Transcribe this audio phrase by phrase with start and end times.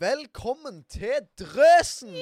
[0.00, 2.14] velkommen til Drøsen!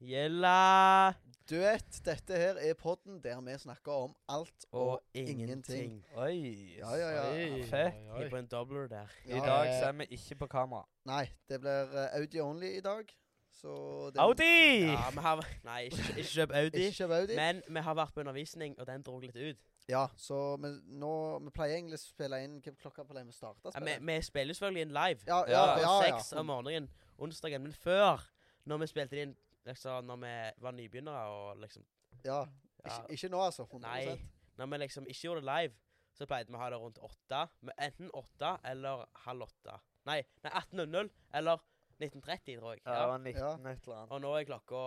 [0.00, 1.12] Gjella
[1.50, 5.44] Du vet, dette her er podden der vi snakker om alt og, og ingenting.
[5.44, 5.94] ingenting.
[6.16, 6.76] Oi.
[6.78, 7.22] Ja, ja, ja.
[7.34, 7.94] Oi, Fett.
[8.16, 9.14] vi er på en doubler der.
[9.26, 10.84] I Ja, dag eh, så er vi ikke på kamera.
[11.06, 13.14] Nei, det blir Audi audio only i dag.
[13.60, 14.90] Så det Audi!
[14.90, 16.84] Ja, vi har Nei, ikke, ikke kjøp Audi.
[16.86, 17.36] Ikke kjøp Audi.
[17.36, 19.69] Men vi har vært på undervisning, og den dro litt ut.
[19.90, 20.70] Ja, så vi,
[21.00, 21.12] nå,
[21.44, 23.72] vi pleier egentlig å spille inn Hvilken klokka pleier vi å starte?
[23.74, 25.26] Ja, vi, vi spiller jo selvfølgelig inn live.
[25.26, 26.88] Ja, ja, Ja, ja, ja, Seks om morgenen
[27.20, 27.64] onsdagen.
[27.66, 28.22] Men før,
[28.70, 29.36] når vi spilte inn
[29.68, 30.34] liksom, når vi
[30.64, 31.84] var nybegynnere og liksom
[32.24, 32.42] ja.
[32.44, 33.66] ja, Ikke, ikke nå, altså.
[33.66, 34.18] 100 Nei.
[34.60, 35.74] Når vi liksom ikke gjorde det live,
[36.16, 37.42] så pleide vi å ha det rundt åtte.
[37.64, 39.78] Men Enten åtte eller halv åtte.
[40.08, 41.62] Nei, nei 18.00 eller
[42.00, 42.82] 19.30, tror jeg.
[42.84, 43.06] Ja, det Ja.
[43.08, 44.12] var 19 et eller annet.
[44.12, 44.84] Og nå er klokka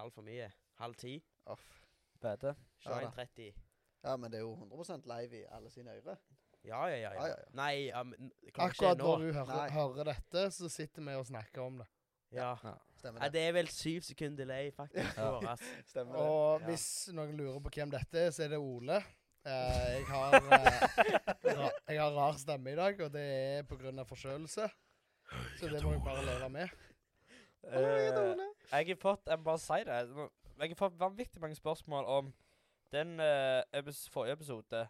[0.00, 0.50] altfor mye.
[0.80, 1.18] Halv ti.
[2.20, 2.54] Ja da.
[2.84, 3.69] 21.30.
[4.04, 6.20] Ja, men det er jo 100% live i alle sine ører.
[6.64, 7.10] Ja, ja, ja.
[7.12, 7.26] Ja, ja.
[7.26, 7.50] ja, ja.
[7.56, 11.80] Nei, ja, men Akkurat når du hører, hører dette, så sitter vi og snakker om
[11.80, 11.86] det.
[12.32, 12.54] Ja.
[12.96, 13.28] Stemmer ja.
[13.28, 13.32] det.
[13.34, 15.16] Det er vel syv sekunder delay, faktisk.
[15.16, 15.30] Ja.
[15.40, 15.64] for.
[15.92, 16.26] Stemmer det.
[16.26, 16.66] Og Ja.
[16.66, 19.00] hvis noen lurer på hvem dette er, så er det Ole.
[19.40, 24.04] Eh, jeg, har, eh, ra jeg har rar stemme i dag, og det er pga.
[24.04, 24.68] forkjølelse.
[25.58, 26.68] Så det må jeg bare leve med.
[27.60, 27.76] Uh,
[28.72, 29.98] jeg har fått Jeg må bare si det.
[30.60, 32.32] Jeg har fått vanvittig mange spørsmål om
[32.92, 34.82] den uh, epis forrige episode.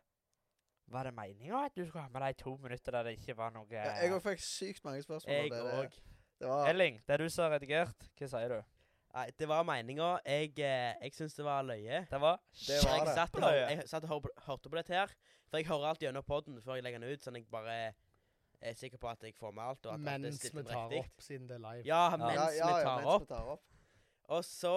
[0.90, 3.52] Var det meninga at du skulle ha med deg to minutter der det ikke var
[3.54, 5.34] noe Ja, jeg òg fikk sykt mange spørsmål.
[5.36, 5.90] Jeg om det, òg.
[5.94, 8.08] det, det var Elling, det er du som har redigert.
[8.18, 8.60] Hva sier du?
[9.14, 10.08] Nei, det var meninga.
[10.26, 12.04] Jeg, eh, jeg syns det var løye.
[12.10, 13.14] Det var Det var jeg det.
[13.14, 15.14] satt, og, jeg satt og hør- hørte på dette her.
[15.50, 17.78] For jeg hører alltid gjennom podden før jeg legger den ut, sånn jeg bare
[18.60, 19.86] er sikker på at jeg får med alt.
[19.86, 20.98] Og at Mens vi tar riktig.
[21.00, 21.86] opp, siden det er live.
[21.86, 23.20] Ja, mens ja, ja, vi ja, tar mens.
[23.20, 23.64] Vi tar opp.
[24.30, 24.74] Og så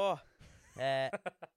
[0.81, 1.09] eh,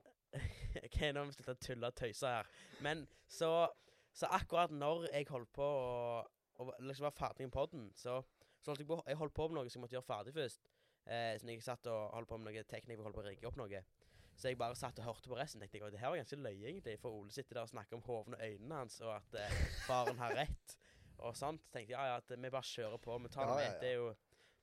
[0.87, 2.49] OK, nå må vi slutte å tulle og tøyse her.
[2.85, 3.69] Men så
[4.17, 8.23] Så akkurat når jeg holdt på å liksom var ferdig med podden, så,
[8.65, 10.71] så holdt jeg på Jeg holdt på med noe som jeg måtte gjøre ferdig først.
[11.05, 13.59] Eh, så jeg satt og holdt på med noe teknikk holdt på å rigge opp
[13.61, 13.83] noe.
[14.37, 15.61] Så jeg bare satt og hørte på resten.
[15.61, 16.97] tenkte jeg, «Oi, Det her var ganske løye, egentlig.
[17.01, 20.19] For Ole sitter der og snakker om hoven og øynene hans, og at eh, faren
[20.21, 20.77] har rett.
[21.19, 21.63] Og sånt.
[21.65, 23.19] Så tenkte jeg ja, ja, at vi bare kjører på.
[23.25, 23.69] Vi tar det med.
[23.69, 23.79] ja.
[23.81, 24.11] Det er jo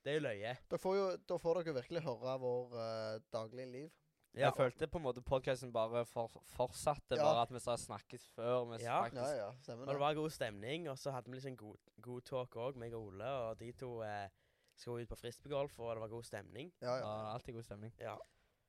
[0.04, 0.56] det er jo løye.
[0.68, 3.92] Da får, jo, da får dere virkelig høre vår uh, daglige liv.
[4.34, 4.48] Ja.
[4.48, 7.22] Jeg følte på en måte podkasten bare for, fortsatte, Ja.
[7.22, 9.02] bare at vi sa snakkes før vi Ja.
[9.04, 10.00] faktisk Ja, ja, stemmer Og det det.
[10.00, 13.24] var god stemning, og så hadde vi liksom god, god talk òg, meg og Ole.
[13.24, 14.28] Og de to eh,
[14.76, 16.72] skulle ut på frisbeegolf, og det var god stemning.
[16.82, 17.92] Ja, Ja, Og alltid god stemning.
[18.00, 18.16] Ja,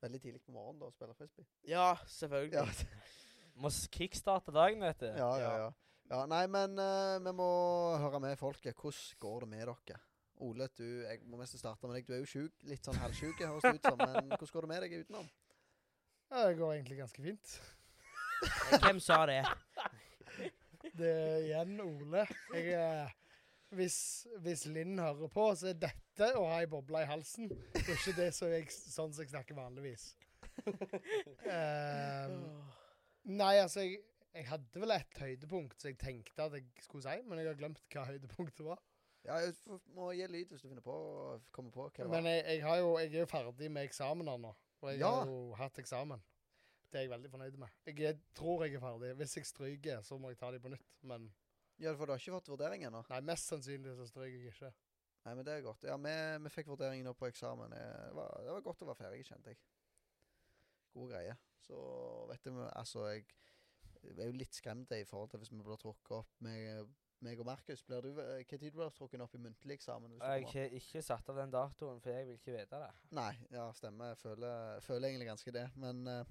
[0.04, 1.46] Veldig tidlig på morgenen da, å spille frisbee.
[1.66, 2.54] ja selvfølgelig.
[2.54, 2.66] Ja,
[3.58, 5.06] Må kickstarte dagen, vet du.
[5.08, 5.58] ja, ja.
[5.58, 5.72] ja.
[6.12, 8.76] ja nei, men uh, vi må høre med folket.
[8.76, 10.00] Hvordan går det med dere?
[10.38, 12.06] Ole, du, jeg må mest starte med deg.
[12.06, 12.52] Du er jo sjuk.
[12.68, 13.98] Litt sånn halvsjuk, høres det ut som.
[13.98, 15.30] Men hvordan går det med deg utenom?
[16.32, 17.56] Ja, det går egentlig ganske fint.
[18.72, 19.42] Eh, Hvem sa det?
[20.96, 22.26] Det er igjen Ole.
[22.54, 23.14] Jeg, eh,
[23.76, 23.98] hvis,
[24.46, 27.50] hvis Linn hører på, så er dette å ha ei boble i halsen.
[27.74, 30.06] Det er ikke det som jeg, sånn som jeg snakker vanligvis.
[30.66, 32.36] um,
[33.42, 34.04] nei, altså, jeg,
[34.38, 37.60] jeg hadde vel et høydepunkt som jeg tenkte at jeg skulle si, men jeg har
[37.60, 38.80] glemt hva høydepunktet var.
[39.26, 39.56] Ja, jeg
[39.98, 42.30] må gi lyd hvis du finner på å komme på hva det Men var.
[42.36, 45.12] jeg, jeg, har jo, jeg er jo ferdig med eksamener nå, og jeg Ja.
[45.20, 46.22] har jo hatt eksamen.
[46.92, 47.68] Det er jeg veldig fornøyd med.
[47.86, 49.16] Jeg tror jeg er ferdig.
[49.20, 51.04] Hvis jeg stryker, så må jeg ta de på nytt.
[51.04, 51.34] Men
[51.80, 53.02] Ja, for du har ikke fått vurdering ennå?
[53.10, 54.74] nei, mest sannsynlig så stryker jeg ikke.
[55.26, 55.84] Nei, men det er godt.
[55.84, 57.72] Ja, vi, vi fikk vurdering nå på eksamen.
[57.72, 59.58] Det var, det var godt å være ferdig, kjente jeg.
[60.94, 61.36] God greie.
[61.66, 63.26] Så vet du, altså, jeg,
[64.04, 66.86] jeg er jo litt skremt i forhold til hvis vi blir trukket opp med
[67.24, 67.84] meg og Markus.
[67.86, 70.12] Blir du, eh, hva tid blir du trukket opp i muntlig eksamen?
[70.12, 72.92] Hvis du Jeg har ikke satt av den datoen, for jeg vil ikke vite det.
[73.12, 74.14] Nei, ja, stemmer.
[74.14, 75.70] Jeg føler, føler egentlig ganske det.
[75.76, 76.24] Men uh,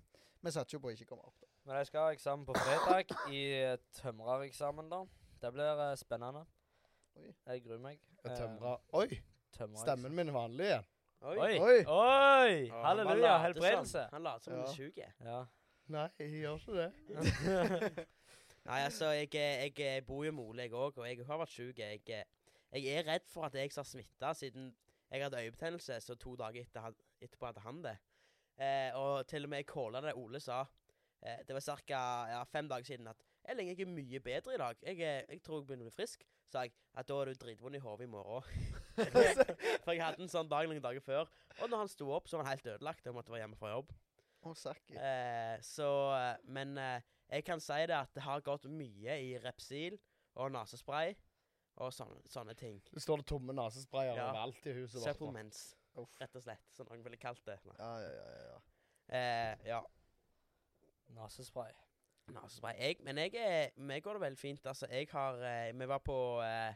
[0.42, 1.36] vi satser jo på å ikke komme opp.
[1.40, 1.48] da.
[1.64, 5.04] Men jeg skal ha eksamen på fredag, i eh, tømrereksamen, da.
[5.40, 6.44] Det blir uh, spennende.
[7.16, 7.30] Oi.
[7.46, 8.00] Jeg gruer meg.
[8.24, 9.08] Jeg tømrer Oi!
[9.56, 9.84] tømrereksamen.
[9.86, 10.90] Stemmen min er vanlig igjen.
[11.24, 11.36] Oi.
[11.38, 11.52] Oi!
[11.58, 11.76] Oi.
[11.88, 12.70] Oi!
[12.84, 13.38] Halleluja!
[13.46, 14.08] Helbredelse.
[14.12, 14.98] Han later som han er sjuk.
[15.24, 15.44] Ja.
[15.94, 18.06] Nei, jeg gjør ikke det.
[18.64, 21.40] Nei, altså, jeg, eh, jeg, eh, bor jo med Ole, jeg òg, og jeg har
[21.42, 21.78] vært sjuk.
[21.82, 22.24] Jeg, eh,
[22.72, 24.70] jeg er redd for at jeg skal smitte, siden
[25.12, 27.96] jeg hadde øyebetennelse, så to dager etter, etterpå hadde han det.
[28.56, 30.62] Eh, og til og med jeg calla det Ole sa.
[31.22, 32.00] Eh, det var ca.
[32.30, 34.76] Ja, fem dager siden at jeg er mye bedre i dag.
[34.82, 36.24] Jeg, er- jeg tror jeg begynner å bli frisk.
[36.52, 38.42] Sa jeg at da er du dritvond i hodet i morgen.
[39.84, 41.28] for jeg hadde en sånn dag noen dager før.
[41.60, 43.74] Og når han sto opp, så var han helt ødelagt og måtte være hjemme fra
[43.74, 43.92] jobb.
[44.44, 44.52] Å.
[44.92, 47.00] Eh, så eh, Men eh,
[47.34, 49.96] jeg kan si det at det har gått mye i Repsil
[50.38, 51.14] og nesespray
[51.82, 52.80] og sånne, sånne ting.
[52.94, 54.28] Det står det tomme nesesprayer Ja.
[54.30, 55.08] overalt i huset vårt.
[55.16, 55.62] Supplements,
[55.98, 56.14] Uff.
[56.20, 56.62] rett og slett.
[56.74, 57.58] Som noen ville kalt det.
[57.66, 57.74] Nei.
[57.78, 58.60] Ja, ja, ja, ja, ja.
[59.18, 59.80] Eh, ja.
[61.14, 61.72] Nesespray.
[62.32, 62.74] Nesespray.
[62.80, 64.66] Jeg, men jeg er, meg går det veldig fint.
[64.70, 66.74] Altså, jeg har eh, Vi var på eh,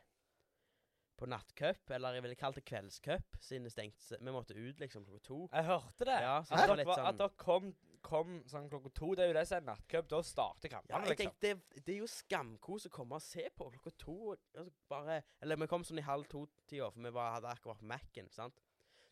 [1.18, 5.02] på nattcup, eller jeg ville kalt det kveldscup, siden det stengte Vi måtte ut liksom
[5.04, 5.38] klokka to.
[5.50, 6.18] Jeg hørte det.
[6.22, 7.72] Ja, så det var litt sånn- at dere kom,
[8.04, 9.10] kom sånn klokka to.
[9.16, 10.08] Det er jo det som er nattcup.
[10.10, 11.36] Da starter Ja, kampene, jeg liksom.
[11.44, 14.16] det, det er jo skamkos å komme og se på klokka to.
[14.54, 18.30] Altså bare, eller vi kom sånn i halv to-tida, for vi bare, hadde akkurat Mac-en.
[18.34, 18.62] sant?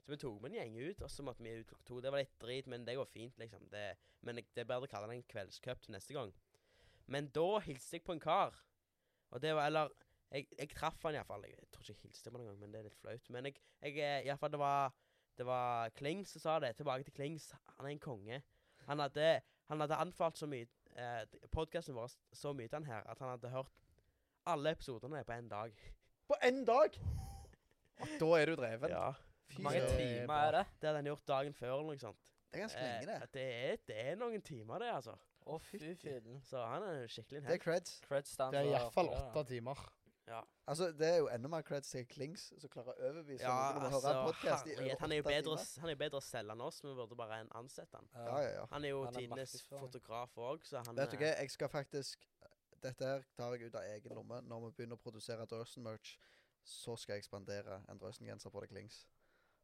[0.05, 2.01] Så vi tok med en gjeng ut, og så måtte vi ut klokka to.
[2.01, 3.69] Det var litt drit, men det går fint, liksom.
[3.73, 3.87] Det,
[4.23, 6.35] men det er bedre å kalle det en kveldscup til neste gang.
[7.11, 8.55] Men da hilste jeg på en kar.
[9.35, 9.91] Og det var Eller
[10.31, 11.45] jeg, jeg traff han iallfall.
[11.47, 13.31] Jeg, jeg tror ikke jeg hilste på ham engang, men det er litt flaut.
[13.35, 14.95] Men jeg, jeg eh, iallfall det var
[15.37, 16.77] Det var Klings som sa det.
[16.79, 17.51] Tilbake til Klings.
[17.77, 18.39] Han er en konge.
[18.89, 19.29] Han hadde,
[19.71, 20.67] han hadde anfalt så mye
[20.97, 23.73] eh, Podkasten vår så mye til han her at han hadde hørt
[24.47, 25.73] alle episodene på én dag.
[26.31, 26.95] På én dag!
[28.21, 28.91] Da er du dreven.
[28.93, 29.13] Ja.
[29.55, 30.65] Hvor mange det er timer er det?
[30.81, 32.33] Det hadde han gjort dagen før, eller noe sånt.
[32.53, 33.29] Det er ganske lenge, Eh, det.
[33.35, 35.15] det, er, det er noen timer, det, altså.
[35.47, 36.41] Å, fy fillen.
[36.43, 37.63] Så han er skikkelig en Det er helt.
[37.65, 37.93] creds.
[38.07, 39.83] Creds Det er iallfall åtte timer.
[40.27, 43.51] Ja, Altså, Det er jo enda mer creds til Klings, som klarer å overbevise ja
[43.55, 46.01] noen om å altså, høre en i over han er jo bedre, han er jo
[46.01, 46.81] bedre å selge enn oss.
[46.83, 48.09] Vi burde bare en ansette han.
[48.15, 48.65] Ja, ja, ja.
[48.73, 52.27] Han er jo tidenes fotograf òg, så han Vet du eh, hva, jeg skal faktisk
[52.83, 54.41] Dette her tar jeg ut av egen lomme.
[54.47, 56.17] Når vi begynner å produsere Drøsen-merch,
[56.67, 58.99] så skal jeg spandere en Drøsen-genser på det Klings.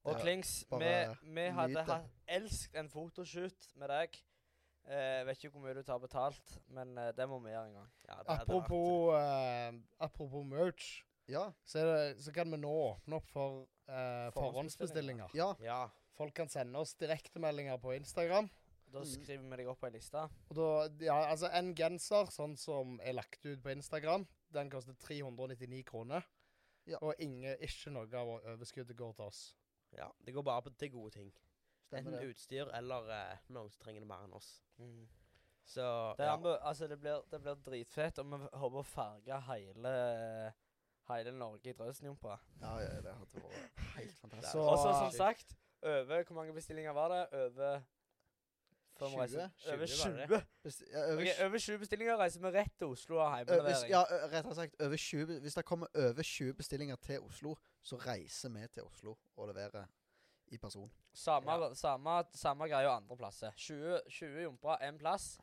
[0.09, 0.93] Og Klings, vi,
[1.37, 4.17] vi hadde hatt elsket en fotoshoot med deg.
[4.89, 7.75] Eh, vet ikke hvor mye du tar betalt, men eh, det må vi gjøre en
[7.79, 7.91] gang.
[8.09, 11.53] ja, det apropos, det eh, apropos merch, Ja.
[11.65, 11.85] så, er
[12.15, 15.31] det, så kan vi nå åpne opp for eh, forhåndsbestillinger.
[15.39, 15.53] Ja.
[15.63, 15.89] Ja.
[16.19, 18.51] Folk kan sende oss direktemeldinger på Instagram.
[18.93, 19.07] Da Mm.
[19.09, 20.21] skriver vi deg opp på ei liste.
[20.51, 24.93] Og da, ja, altså En genser sånn som er lagt ut på Instagram, den koster
[25.01, 26.27] 399 kroner.
[26.85, 26.99] Ja.
[27.01, 29.55] Og ingen, ikke noe av overskuddet går til oss.
[29.97, 30.11] ja.
[30.27, 31.33] Det går bare på til gode ting.
[31.93, 32.29] Stemmer Enten det.
[32.33, 34.51] utstyr eller eh, noen som trenger det mer enn oss.
[34.81, 35.03] Mm.
[35.65, 35.85] Så
[36.19, 36.59] Det, ja.
[36.67, 39.93] altså, det, blir, det blir dritfett, og vi håper å farge hele,
[41.09, 42.39] hele Norge i Drøsenjumpa.
[42.61, 44.53] Ja, ja, det hadde vært helt fantastisk.
[44.53, 47.23] Så- Og så, som sagt, over Hvor mange bestillinger var det?
[47.45, 47.83] Over
[48.99, 49.23] før vi 20?
[49.23, 50.43] reiser- Over 20 var det.
[50.73, 50.91] 20.
[50.93, 53.89] Ja, over, Ok, tj- over 20 bestillinger reiser vi rett til Oslo og ø- hvis,
[53.91, 57.57] ja, ø, og sagt over 20 be- Hvis det kommer over 20 bestillinger til Oslo,
[57.83, 59.87] så reiser vi til Oslo og leverer
[60.53, 60.91] i person.
[61.15, 61.73] Samme, Ja.
[61.75, 63.53] samme, samme greie andre plasser.
[63.57, 65.39] 20, 20 jumper én plass,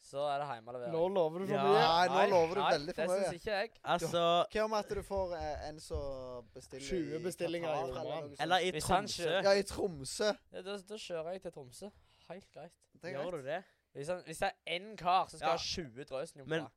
[0.00, 0.92] så er det hjemmelevering.
[0.94, 1.62] Nå lover du for Ja.
[1.64, 2.08] mye.
[2.08, 3.18] Nei, nå lover du nei, veldig for mye.
[3.18, 3.70] Det syns ikke jeg.
[3.84, 8.36] Altså Hva om at du får eh, en som bestiller 20 bestillinger i Qatar, eller?
[8.40, 9.42] Eller i Tromsø.
[9.42, 10.32] Ja, i Tromsø.
[10.52, 11.90] Ja, da, da kjører jeg til Tromsø.
[12.30, 12.72] Helt greit.
[13.02, 13.32] Det er Gjør greit.
[13.42, 13.64] du det?
[13.94, 15.56] Hvis, han, hvis det er én kar som skal Ja.
[15.56, 16.68] ha 20 drøsenjumper Men-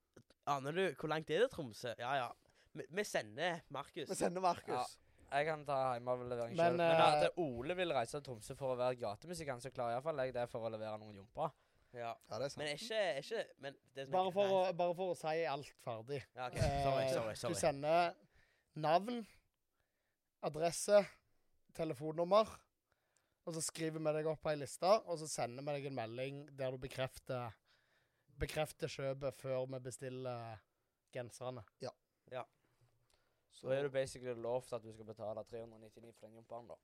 [0.48, 1.94] Aner du hvor langt er det Tromsø?
[2.00, 2.30] Ja ja.
[2.74, 4.10] Vi, sender Markus.
[4.10, 4.98] Vi sender Markus.
[5.31, 6.78] Jeg kan ta hjemmelevering Men, sjøl.
[6.78, 10.19] Men eh, at Ole vil reise til Tromsø for å være gatemusikant, så klarer iallfall
[10.25, 11.54] jeg det for å levere noen jomper.
[11.92, 12.13] Ja.
[12.30, 12.62] Ja, det er sant.
[12.62, 15.72] Men ikke, ikke men det som Bare er, for, å, bare for å si alt
[15.83, 16.22] ferdig.
[16.38, 16.60] ja, ok.
[16.62, 17.56] Sorry, sorry, sorry.
[17.56, 18.13] Du sender
[18.80, 19.18] navn,
[20.48, 21.01] adresse,
[21.75, 22.54] telefonnummer,
[23.44, 26.00] og så skriver vi deg opp på ei liste, og så sender vi deg en
[26.00, 27.51] melding der du bekrefter,
[28.39, 30.62] bekrefter kjøpet før vi bestiller
[31.12, 31.66] genserne.
[33.51, 36.75] Så er du basically lovt at du skal betale 399 for den jumperen, da.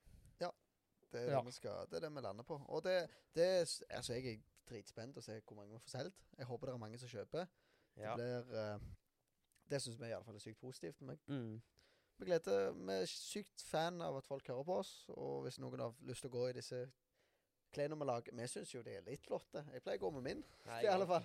[1.11, 1.37] Det er Ja.
[1.39, 2.57] det vi skal, det er det vi lander på.
[2.67, 3.59] Og det, det er
[3.95, 6.17] Altså, jeg er dritspent å se hvor mange vi får solgt.
[6.37, 7.45] Jeg håper det er mange som kjøper.
[7.97, 8.15] Ja.
[8.19, 8.79] Det blir uh,
[9.69, 11.01] Det syns vi i alle fall er sykt positivt.
[11.01, 11.61] Men Mm.
[12.19, 15.05] vi gleder Vi er sykt fan av at folk hører på oss.
[15.09, 16.91] Og hvis noen har lyst til å gå i disse
[17.71, 19.63] klærne vi lager Vi syns jo det er litt flotte.
[19.71, 21.23] Jeg pleier å gå med min, Nei, i alle fall.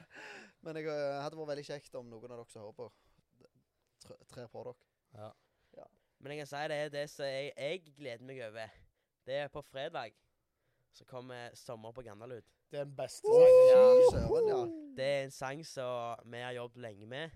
[0.63, 2.93] Men jeg uh, hadde vært veldig kjekt om noen av dere som hører på,
[4.07, 4.75] tr- trer på dere.
[6.23, 8.69] Men jeg kan si det er det som jeg, jeg gleder meg over.
[9.27, 10.13] Det er på fredag.
[10.93, 12.45] Så kommer 'Sommer på Gandalud'.
[12.71, 14.11] Det er den beste sangen.
[14.13, 14.63] Søren, ja.
[14.97, 17.31] Det er en sang som vi har jobbet lenge med.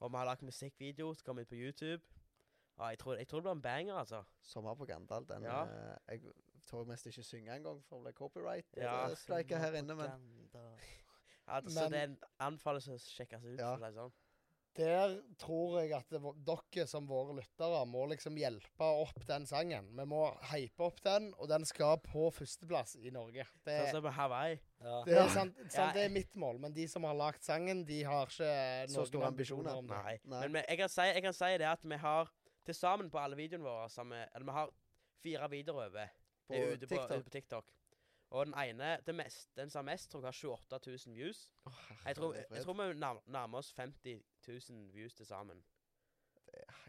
[0.00, 2.02] Og vi har lagt musikkvideo som kommer ut på YouTube.
[2.78, 4.22] Ja, jeg tror, jeg tror det blir en banger, altså.
[4.42, 5.24] Sommer på Gandal.
[5.28, 5.62] Den Ja.
[5.64, 6.20] eh, Jeg
[6.66, 8.66] tør mest ikke synge engang, for det bli copyright.
[8.76, 9.06] Ja.
[9.08, 10.10] Det Striker her inne, men
[11.48, 13.58] Ja, så Men- det anbefales å sjekkes ut.
[13.58, 13.76] Ja.
[13.76, 14.12] for å si sånn.
[14.78, 19.88] Der tror jeg at det, dere som våre lyttere må liksom hjelpe opp den sangen.
[19.98, 20.20] Vi må
[20.52, 23.46] hype opp den, og den skal på førsteplass i Norge.
[23.66, 24.60] Det, Sånn som Hawaii.
[24.78, 25.00] Ja.
[25.08, 25.88] det, er, sant, sant, Ja.
[25.96, 28.52] det er mitt mål, men de som har lagd sangen, de har ikke
[28.94, 29.78] Så store ambisjoner ambisjoner.
[29.78, 29.96] om det.
[29.98, 30.18] Nei.
[30.36, 30.48] Nei.
[30.48, 32.30] Men jeg, kan si, jeg kan si det at vi har
[32.64, 34.70] til sammen på alle videoene våre så vi, eller vi har
[35.24, 36.14] fire videoer over.
[36.48, 37.24] På på, TikTok.
[37.24, 37.74] på TikTok.
[38.30, 41.46] Og den ene, det mest, den som har mest, tror jeg har 28 000 views.
[41.66, 41.72] Oh,
[42.06, 44.22] Jeg tror, jeg, jeg tror vi nærmer oss 50
[44.68, 45.64] 000 views til sammen.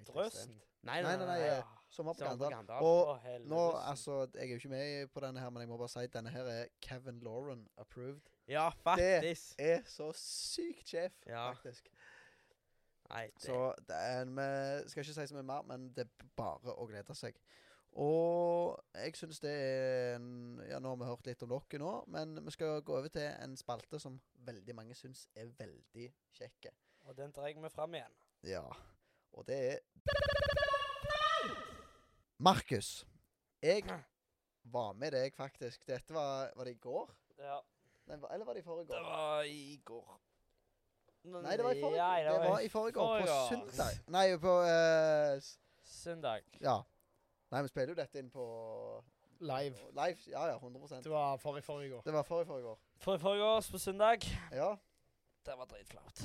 [0.07, 0.57] Drøsen.
[0.87, 1.61] Nei, Nei, nei, nei, nei.
[1.89, 1.89] Sommerpropaganda.
[1.89, 2.51] På Sommer på Gandal.
[2.55, 2.83] Gandal.
[2.83, 5.91] Og nå, altså, jeg er jo ikke med på denne her, men jeg må bare
[5.91, 8.21] si at denne her er Kevin Lauren approved.
[8.47, 9.57] Ja, faktisk.
[9.57, 11.49] Det Er så sykt sjef, Ja.
[11.51, 11.89] faktisk.
[13.09, 16.27] Nei, det, Så det er, vi skal ikke si så mye mer, men det er
[16.37, 17.35] bare å glede seg.
[17.97, 21.93] Og jeg syns det er en Ja, nå har vi hørt litt om dere nå,
[22.13, 26.71] men vi skal gå over til en spalte som veldig mange syns er veldig kjekke.
[27.09, 28.15] Og den drar vi fram igjen.
[28.45, 28.63] Ja,
[29.33, 29.79] og det er
[32.39, 33.07] Markus.
[33.61, 33.83] Jeg
[34.75, 35.87] var med deg, faktisk.
[35.87, 37.11] Dette var Var det i går?
[37.39, 37.59] Ja.
[38.09, 40.19] Nei, eller var det i forrige Det var i går.
[41.29, 43.19] Nei, det var i forrige Nei, Det var i forrige år.
[43.19, 43.99] på søndag.
[44.07, 45.49] Nei, på uh,
[45.83, 46.47] Søndag.
[46.61, 46.77] Ja.
[47.51, 48.43] Nei, vi spiller jo dette inn på
[49.39, 49.77] Live.
[49.95, 50.17] Live.
[50.27, 52.01] Ja, ja, 100% Det var forrige forrige år.
[52.05, 52.79] Det var forrige forrige år.
[52.97, 54.25] Forrige forrige års på søndag.
[54.51, 54.75] Ja.
[55.45, 56.23] Det var dritflaut.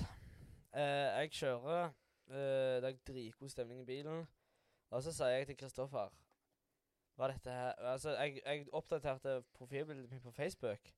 [0.75, 1.85] Eh, jeg kjører.
[2.29, 2.35] eh,
[2.83, 4.27] det er dritgod stemning i bilen.
[4.91, 6.11] Og så sier jeg til Kristoffer
[7.17, 10.91] Hva er dette her Altså, jeg, jeg oppdaterte profilbildet mitt på Facebook.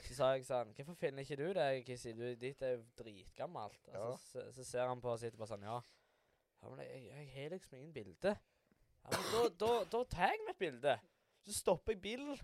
[0.00, 2.12] Så sa jeg sånn Hvorfor finner ikke du det, Kissi?
[2.12, 3.88] Du, ditt er jo dritgammelt.
[3.88, 4.16] Altså, Ja.
[4.16, 5.80] så, så, ser han på og sitter bare sånn Ja.
[6.62, 8.36] ja men jeg, jeg har liksom ingen bilde.
[9.04, 10.96] Ja, men da, da, da tar jeg meg et bilde.
[11.46, 12.40] Så stopper jeg bilen,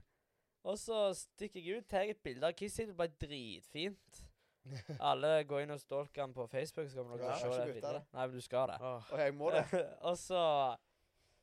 [0.64, 2.86] og så stikker jeg ut, tar jeg et bilde av Kissi.
[2.88, 4.22] Det ble dritfint.
[5.10, 7.66] Alle går inn og stalker han på Facebook, så kommer dere Ja, se jeg har
[7.66, 8.06] det bildet.
[8.16, 8.78] Nei, men du skal det.
[8.80, 9.64] Åh, Og jeg må det.
[10.08, 10.44] og så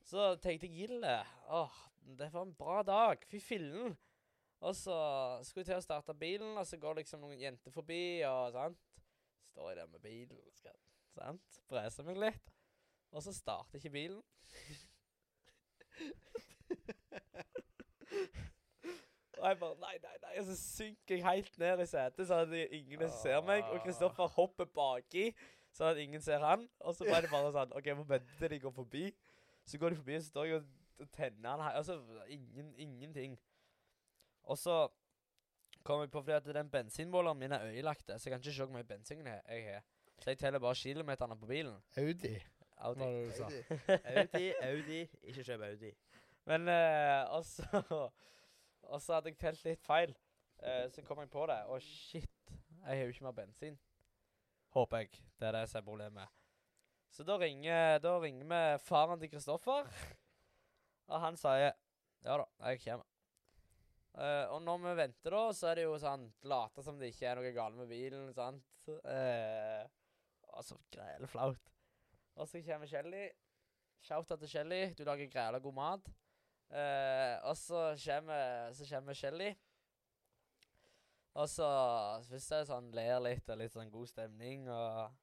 [0.10, 1.20] Så tenkte jeg Gilde
[1.54, 1.76] Åh,
[2.18, 3.22] det var en bra dag.
[3.30, 3.94] Fy fillen.
[4.62, 4.96] Og så
[5.46, 8.82] skulle jeg til å starte bilen, og så går liksom noen jenter forbi, og sant.
[9.52, 10.76] Står jeg der med bilen, skal,
[11.16, 11.62] sant.
[11.70, 12.52] Breser meg litt.
[13.12, 14.22] Og så starter ikke bilen.
[19.42, 20.34] Og jeg bare Nei, nei, nei.
[20.40, 23.66] Og så synker jeg helt ned i setet, sånn at ingen ser meg.
[23.74, 25.32] Og Kristoffer hopper baki,
[25.74, 26.68] sånn at ingen ser han.
[26.86, 29.08] Og så ble det bare sånn OK, jeg må vente til de går forbi.
[29.66, 30.62] Så går de forbi, og så står jeg
[31.02, 31.80] og tenner han her.
[31.80, 31.98] Altså,
[32.30, 33.38] ingen, ingenting.
[34.44, 34.84] Og så
[35.84, 38.66] kom jeg på fordi at den bensinmåleren min er ødelagt, så jeg kan ikke se
[38.66, 39.82] hvor mye bensin jeg har.
[40.22, 41.78] Så jeg teller bare kilometerne på bilen.
[41.98, 42.36] Audi,
[42.78, 43.00] Audi.
[43.00, 43.52] var.
[43.52, 44.04] Audi.
[44.06, 45.00] Audi, Audi.
[45.24, 45.94] Ikke kjøp Audi.
[46.50, 50.14] Men eh, og så hadde jeg telt litt feil.
[50.62, 51.60] Eh, så kom jeg på det.
[51.70, 52.54] Og shit.
[52.82, 53.78] Jeg har jo ikke mer bensin.
[54.76, 55.22] Håper jeg.
[55.40, 56.38] Det er det som er problemet.
[57.12, 59.90] Så da ringer, da ringer vi faren til Kristoffer.
[61.12, 61.74] Og han sier
[62.24, 63.08] Ja da, jeg kommer.
[64.12, 67.30] Eh, og når vi venter, da, så er det jo sånn Late som det ikke
[67.30, 68.68] er noe galt med bilen, sant.
[68.88, 69.86] Uh,
[70.52, 71.72] og så grele flaut.
[72.36, 73.28] Og så kommer Shelly.
[74.02, 74.82] Shout-out til Shelly.
[74.98, 76.12] Du lager grele god mat.
[76.72, 79.52] Eh, og så kommer, så kommer Shelly.
[81.40, 81.68] Og så
[82.28, 84.68] først er det sånn ler litt og litt sånn god stemning.
[84.72, 85.18] Og,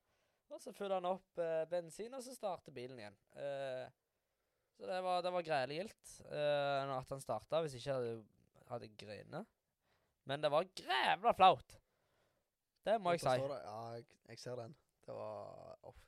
[0.55, 3.19] og så fyller han opp eh, bensin, og så starter bilen igjen.
[3.37, 3.87] Eh,
[4.79, 8.19] så det var, det var greielig gildt eh, at han starta, hvis ikke hadde
[8.69, 9.45] hadde jeg.
[10.29, 11.79] Men det var grævla flaut.
[12.85, 13.49] Det må jeg jeg si.
[13.49, 13.61] det?
[13.65, 14.77] Ja, jeg, jeg ser den.
[15.07, 16.08] Det var Off.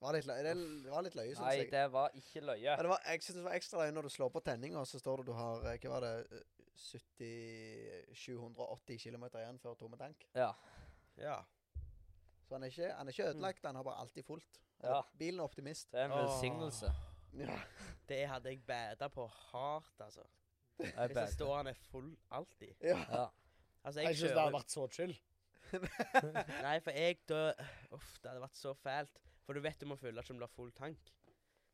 [0.00, 0.52] Var litt, løye, det
[0.84, 2.60] det var litt løye, syns Nei, det var ikke løye.
[2.60, 4.98] Ja, det var, jeg synes det var ekstra løye når du slår på tenninga, så
[5.00, 6.14] står det du har eh, Hva var det?
[6.36, 10.26] eh, 70 780 km igjen før tomme tank.
[10.36, 10.50] Ja.
[11.16, 11.38] Ja.
[12.46, 14.60] Så han er ikke, han er ikke ødelagt, han har bare alltid fullt.
[14.84, 15.00] Ja.
[15.18, 15.88] Bilen er optimist.
[15.92, 16.92] Det er en velsignelse.
[17.36, 17.56] Ja.
[18.08, 20.22] Det hadde jeg bæda på hardt, altså.
[20.78, 22.74] Jeg Hvis det står han er full alltid.
[22.84, 22.98] ja.
[23.10, 23.26] Ja.
[23.84, 25.16] Altså, Jeg jeg syns det hadde vært så chill.
[26.66, 27.40] Nei, for jeg da
[27.94, 29.20] Uff, det hadde vært så fælt.
[29.46, 30.98] For du vet du må fylle at du blir full tank.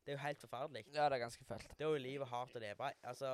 [0.05, 0.85] Det er jo helt forferdelig.
[0.93, 1.69] ja, det er ganske fælt.
[1.77, 2.89] Det er jo livet hardt å leve.
[3.03, 3.29] Altså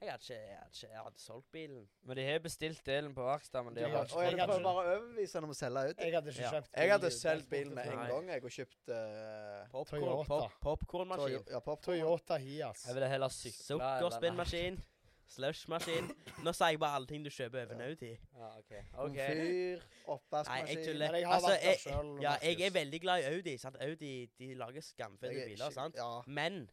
[0.00, 1.88] Jeg hadde ikke Jeg hadde, ikke, jeg hadde solgt bilen.
[2.06, 3.64] Men de har bestilt delen på verkstedet.
[3.64, 5.98] men de har bare jeg hadde prøver bare å overbevise ham om å selge ut.
[6.04, 6.50] Jeg hadde ikke Ja.
[6.50, 10.28] kjøpt Jeg hadde bil solgt bilen med en gang, jeg, og kjøpt uh, Popcorn, Toyota.
[10.28, 11.44] pop, popcornmaskin.
[11.50, 11.98] ja, popcorn.
[11.98, 12.84] Toyota Hias.
[12.86, 13.64] Jeg ville heller sykle.
[13.70, 14.82] Sukkerspinnmaskin.
[15.28, 16.08] Slushmaskin.
[16.44, 18.10] Nå sier jeg bare alle ting du kjøper over en Audi.
[18.34, 18.72] Ja, OK.
[18.72, 19.02] ok.
[19.02, 19.82] komfyr, Nei, jeg
[20.14, 20.84] oppvaskmaskin.
[20.86, 21.12] tuller.
[21.12, 23.56] Men jeg har Altså, vært der jeg- selv, Ja, jeg er veldig glad i Audi.
[23.58, 23.76] sant?
[23.80, 25.66] Audi de lager skamfete er biler.
[25.68, 25.96] ikke- sant?
[25.96, 26.22] Ja.
[26.26, 26.70] Men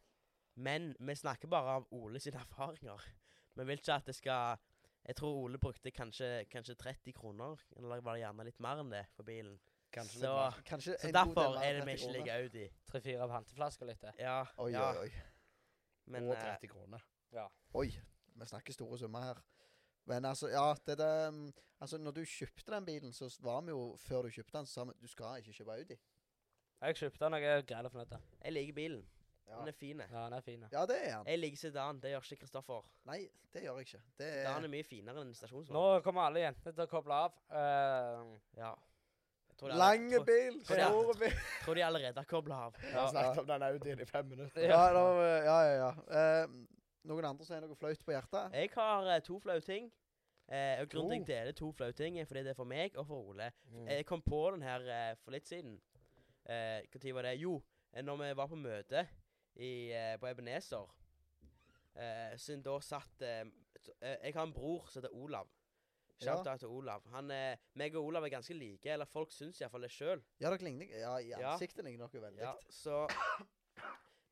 [0.58, 2.98] Men vi snakker bare av Ole sine erfaringer.
[3.56, 4.56] Vi vil ikke at det skal
[5.06, 8.90] Jeg tror Ole brukte kanskje, kanskje 30 kroner, eller var det gjerne litt mer enn
[8.90, 9.58] det, for bilen.
[9.92, 10.62] Kanskje Så, litt mer.
[10.64, 12.18] Kanskje så en god del derfor mer er det vi 30 ikke kroner.
[12.24, 12.70] liker Audi.
[12.86, 14.10] Tre-fire panteflasker litt til.
[14.18, 14.90] Ja, Oi, ja.
[14.92, 15.12] oi, oi.
[16.06, 17.00] Men Og eh, 30 kroner.
[17.74, 17.92] Oi,
[18.40, 19.40] vi snakker store summer her.
[20.06, 23.68] Men altså, ja, det der mm, Altså, når du kjøpte den bilen, så var vi
[23.74, 25.98] jo Før du kjøpte den, så sa vi du skal ikke kjøpe Audi.
[26.80, 28.10] Jeg kjøpte den, og jeg er greit fornøyd.
[28.10, 28.18] med.
[28.44, 29.04] jeg liker bilen.
[29.48, 30.00] Ja, Den er fin.
[30.00, 30.64] Ja, den er fin.
[30.72, 30.86] ja.
[30.86, 31.26] det er han.
[31.26, 32.00] Jeg liker sedan.
[32.00, 32.82] Det gjør ikke Kristoffer.
[33.04, 34.00] Nei, det gjør jeg ikke.
[34.18, 35.76] Det Sedan er er mye finere enn stasjonsvogn.
[35.78, 37.38] Nå kommer alle jentene til å koble av.
[37.50, 38.74] Uh, Ja.
[39.62, 41.36] Lange bil, store bil.
[41.64, 42.74] Tror de allerede har kobla av.
[42.82, 44.66] Jeg har snakket om den Audien i fem minutter.
[44.68, 45.76] Ja, da, ja, ja.
[45.80, 45.92] ja.
[46.20, 46.48] Eh,
[47.06, 48.52] noen andre som har noe flaut på hjertet?
[48.54, 49.90] Jeg har eh, to flauting.
[50.48, 51.42] Eh, og grunnen til at Oh.
[51.42, 53.50] jeg deler to flauting, er fordi det er for meg og for Ole.
[53.72, 53.86] mm.
[53.88, 55.80] Jeg kom på den her eh, for litt siden.
[56.46, 57.32] eh, Hva tid var det?
[57.40, 59.06] Jo, eh, når vi var på møte
[59.56, 60.86] i, eh, på Ebenezer.
[61.96, 63.40] Eh, siden da satt eh,
[64.02, 65.48] eh, Jeg har en bror som heter Olav.
[66.22, 66.56] Shout Ja.
[66.56, 67.02] til Olav.
[67.12, 70.22] Han, eh, meg og Olav er ganske like, eller folk syns iallfall det sjøl.
[70.40, 71.52] Ja, dere ligner Ja, i Ja.
[71.54, 72.40] ansiktet ligner dere veldig.
[72.40, 73.06] Ja, så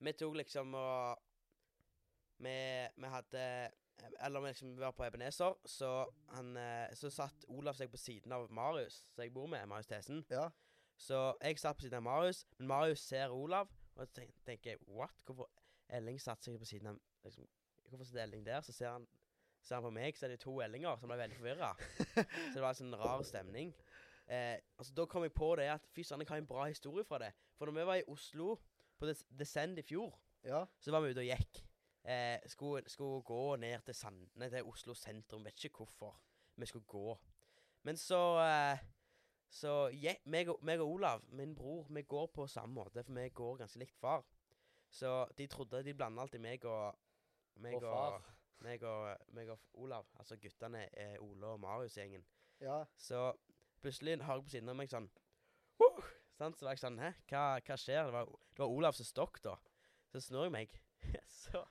[0.01, 1.19] vi tok liksom og
[2.39, 2.55] Vi,
[2.97, 3.71] vi hadde
[4.21, 8.33] Eller vi liksom var på Ebenezer, så han eh, Så satt Olav seg på siden
[8.33, 10.25] av Marius, som jeg bor med, Marius Thesen.
[10.31, 10.49] Ja.
[10.97, 14.81] Så jeg satt på siden av Marius, men Marius ser Olav, og så tenker jeg
[14.89, 15.15] What?
[15.25, 15.51] Hvorfor
[15.89, 17.47] Elling satt seg på siden av liksom,
[17.89, 18.61] Hvorfor sitter Elling der?
[18.61, 19.07] Så ser han
[19.65, 21.71] Ser han på meg, så er det to Ellinger som ble veldig forvirra.
[22.19, 23.71] så det var en sånn rar stemning.
[24.29, 27.05] Eh, altså Da kom jeg på det at fy søren, jeg har en bra historie
[27.09, 27.31] fra det.
[27.57, 28.59] For når vi var i Oslo
[29.01, 30.13] på Des Descend i fjor,
[30.45, 30.67] Ja.
[30.81, 31.63] så var vi ute og gikk.
[32.05, 35.45] Eh, skulle, skulle gå ned til Sandne, til Oslo sentrum.
[35.45, 36.19] Vet ikke hvorfor
[36.57, 37.19] vi skulle gå.
[37.83, 38.79] Men så eh,
[39.55, 43.13] Så jeg, meg, og, meg og Olav, min bror, vi går på samme måte, for
[43.15, 44.25] vi går ganske likt far.
[44.91, 46.97] Så de trodde De blanda alltid meg og
[47.57, 48.35] meg Og far.
[48.59, 50.07] meg og, meg og Olav.
[50.19, 52.25] Altså guttene er Ole og Marius-gjengen.
[52.61, 52.85] ja.
[52.97, 53.33] Så
[53.81, 55.11] plutselig hører jeg på siden av meg sånn
[56.39, 56.59] sant?
[56.59, 58.09] Så var jeg sånn Hæ, hva, hva skjer?
[58.09, 59.55] Det var, det var Olav som stokk, da.
[60.11, 60.81] Så snur jeg meg,
[61.45, 61.65] så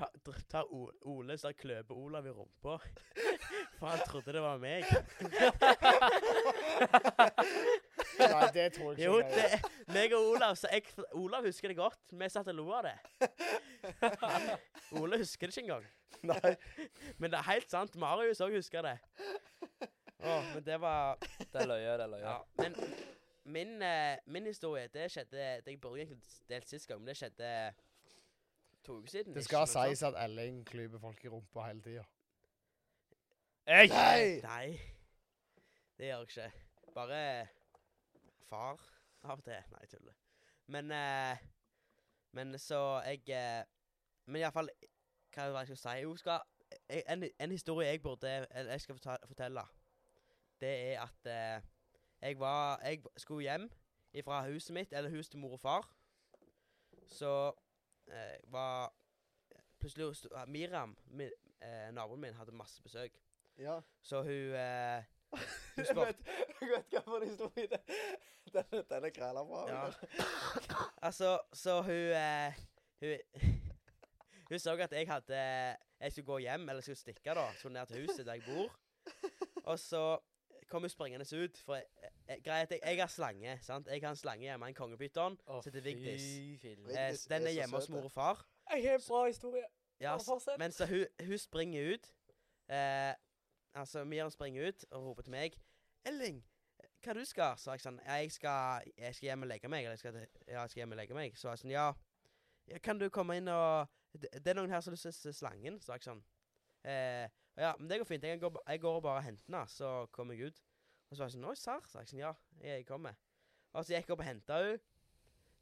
[0.00, 2.78] ha- o Ole så kløper Olav i rumpa.
[3.78, 4.84] For han trodde det var meg.
[8.18, 9.04] Nei, det tror jeg ikke.
[9.04, 10.56] Jo, det meg og Olav.
[10.58, 12.00] Så jeg, Olav husker det godt.
[12.12, 12.96] Vi satt og lo av det.
[14.98, 15.86] Ole husker det ikke engang.
[16.26, 16.54] Nei.
[17.18, 17.94] Men det er helt sant.
[18.00, 18.96] Marius òg husker det.
[20.18, 22.24] Å, men det var Det er løye, det er løye.
[22.24, 22.74] Ja, men
[23.48, 26.18] min, eh, min historie, det skjedde Det jeg burde egentlig
[26.50, 27.52] delt sist gang, men det skjedde
[28.84, 29.34] to uker siden.
[29.34, 32.04] Det skal noe sies at Elling klyper folk i rumpa hele tida.
[33.68, 33.88] Ei!
[33.92, 34.40] Nei!
[34.42, 34.80] Nei,
[35.98, 36.50] det gjør jeg ikke.
[36.94, 37.22] Bare
[38.48, 38.80] far
[39.22, 39.64] av og til.
[39.72, 40.14] Nei, jeg tuller.
[40.66, 41.36] Men eh,
[42.32, 43.64] Men så jeg eh,
[44.26, 44.70] Men iallfall
[45.34, 46.02] Hva var det jeg skulle si?
[46.02, 46.40] Jo, skal,
[46.88, 49.62] jeg, en, en historie jeg burde Eller jeg skal fortelle,
[50.60, 51.62] det er at eh,
[52.20, 53.70] jeg var Jeg skulle hjem
[54.24, 55.84] fra huset mitt, eller huset til mor og far.
[57.06, 57.52] Så
[58.12, 58.92] eh, var
[59.78, 61.28] Plutselig sto- ah, Miram, mi,
[61.62, 63.12] eh, naboen min, hadde masse besøk.
[63.58, 63.80] Ja.
[64.02, 66.26] Så hun eh, Hun Jeg spurte vet,
[66.60, 67.80] jeg vet hva for en historie det
[68.52, 69.62] Den, den er kræla bra.
[69.70, 69.84] Ja.
[71.06, 72.58] Altså, så hun eh,
[73.00, 73.42] Hun
[74.50, 75.36] Hun så at jeg hadde
[76.00, 77.46] Jeg skulle gå hjem, eller skulle stikke, da.
[77.58, 78.78] Skulle ned til huset der jeg bor.
[79.64, 80.18] Og så
[80.68, 81.58] kom hun springende ut.
[81.64, 81.84] For jeg,
[82.28, 83.58] jeg, greit, jeg, jeg har slange.
[83.62, 83.86] sant?
[83.86, 85.38] Jeg har en slange hjemme, en kongepyton.
[85.46, 86.22] oh, Så til Vigdis.
[86.64, 88.46] Eh, er den er hjemme hos mor og far.
[88.70, 89.64] Jeg har en bra historie.
[90.00, 90.16] Ja,
[90.58, 92.12] men så hun, hun springer ut.
[92.68, 93.14] Eh,
[93.74, 95.58] altså, Miriam springer ut og roper til meg
[96.04, 96.44] 'Elling,
[97.04, 99.90] hva du skal?' Så jeg sånn jeg skal, jeg skal hjem og legge meg.' Eller
[99.90, 100.14] jeg skal,
[100.46, 101.36] ja, jeg skal hjem og legge meg.
[101.36, 101.92] Så jeg sånn 'Ja,
[102.68, 105.34] ja kan du komme inn og Det, det er noen her som har lyst til
[105.34, 106.22] slangen.' Så jeg sånn.
[106.84, 107.28] Eh,
[107.58, 108.24] 'Ja, men det går fint.
[108.24, 110.62] Jeg går, jeg går og bare henter den, så kommer jeg ut.'
[111.10, 113.16] Og så var jeg sånn 'Oi, serr?' Så jeg sånn 'Ja, jeg kommer.'
[113.72, 114.80] Og så gikk jeg opp og henta henne.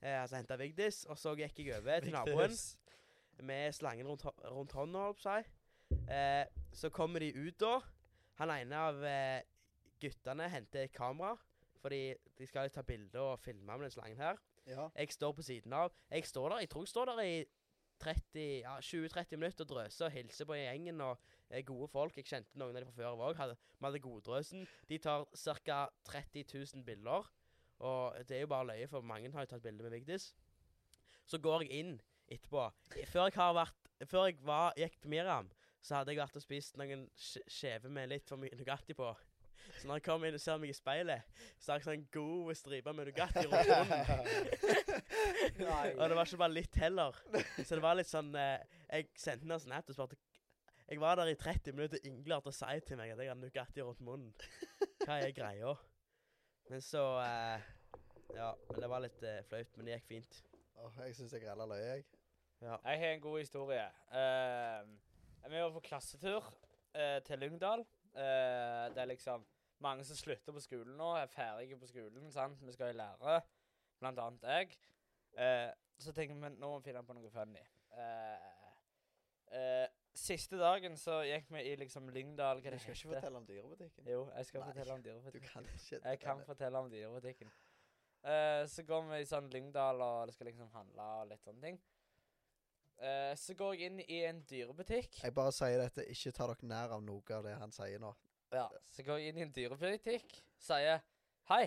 [0.03, 2.53] Eh, altså henta Vigdis, og så gikk jeg over til naboen
[3.43, 5.51] med slangen rundt, rundt hånda, holdt på å si.
[6.13, 7.81] Eh, så kommer de ut da.
[8.41, 9.43] Han ene av eh,
[10.01, 11.37] guttene henter kamera,
[11.81, 14.41] fordi de skal ta bilder og filme med den slangen her.
[14.67, 14.89] Ja.
[14.97, 15.95] Jeg står på siden av.
[16.11, 17.37] Jeg står der, jeg tror jeg står der i
[18.03, 22.17] 30, ja, 20-30 minutter og drøser og hilser på gjengen og er gode folk.
[22.17, 23.57] Jeg kjente noen av dem fra før av òg.
[23.79, 24.67] Vi hadde godrøsen.
[24.89, 25.27] De tar
[25.67, 25.81] ca.
[26.11, 27.31] 30 000 bilder.
[27.87, 30.31] Og det er jo bare løye, for mange har jo tatt bilde med Vigdis.
[31.27, 31.95] Så går jeg inn
[32.33, 32.71] etterpå.
[33.13, 35.47] Før jeg har vært Før jeg var, gikk på Miriam,
[35.81, 39.09] så hadde jeg vært og spist noen skjeve med litt for mye Nugatti på.
[39.79, 42.53] Så når jeg kommer inn og ser meg i speilet, så har jeg sånn god
[42.59, 43.97] stripe med Nugatti rundt munnen.
[45.97, 47.17] og det var ikke bare litt heller.
[47.63, 50.21] Så det var litt sånn eh, Jeg sendte henne en snap og spurte
[50.87, 53.43] Jeg var der i 30 minutter, ingen klarte å si til meg at jeg hadde
[53.43, 54.31] Nugatti rundt munnen.
[55.03, 55.73] Hva er greia?
[56.71, 57.65] Men så eh,
[58.37, 60.39] Ja, men det var litt eh, flaut, men det gikk fint.
[60.79, 62.07] Åh, jeg syns jeg grella løye, jeg.
[62.63, 62.79] Ja.
[62.87, 63.89] Jeg har en god historie.
[64.15, 66.47] Uh, vi var på klassetur
[66.95, 67.85] eh, til Lyngdal.
[68.17, 69.45] Eh, det er liksom
[69.85, 72.31] mange som slutter på skolen nå, er ferdige på skolen.
[72.33, 72.63] sant?
[72.63, 73.41] Vi skal i lære,
[74.01, 74.79] blant annet jeg.
[75.37, 77.63] Eh, så tenker vi nå må vi finne på noe funny.
[77.93, 78.51] Eh,
[79.59, 83.41] eh, siste dagen så gikk vi i liksom Lyngdal Hva Du skal ikke heter fortelle
[83.41, 84.07] om dyrebutikken.
[84.11, 85.51] Jo, jeg skal Nei, fortelle om Du dyrebutikken.
[85.53, 87.51] kan ikke Jeg kan fortelle om dyrebutikken.
[88.27, 91.63] Eh, så går vi i sånn Lyngdal, og det skal liksom handle og litt sånne
[91.63, 91.79] ting.
[92.99, 95.21] Eh, så går jeg inn i en dyrebutikk.
[95.23, 98.15] Jeg bare sier dette, ikke ta dere nær av noe av det han sier nå.
[98.55, 101.03] Ja, så går jeg inn i en dyrebutikk, sier
[101.51, 101.65] hei.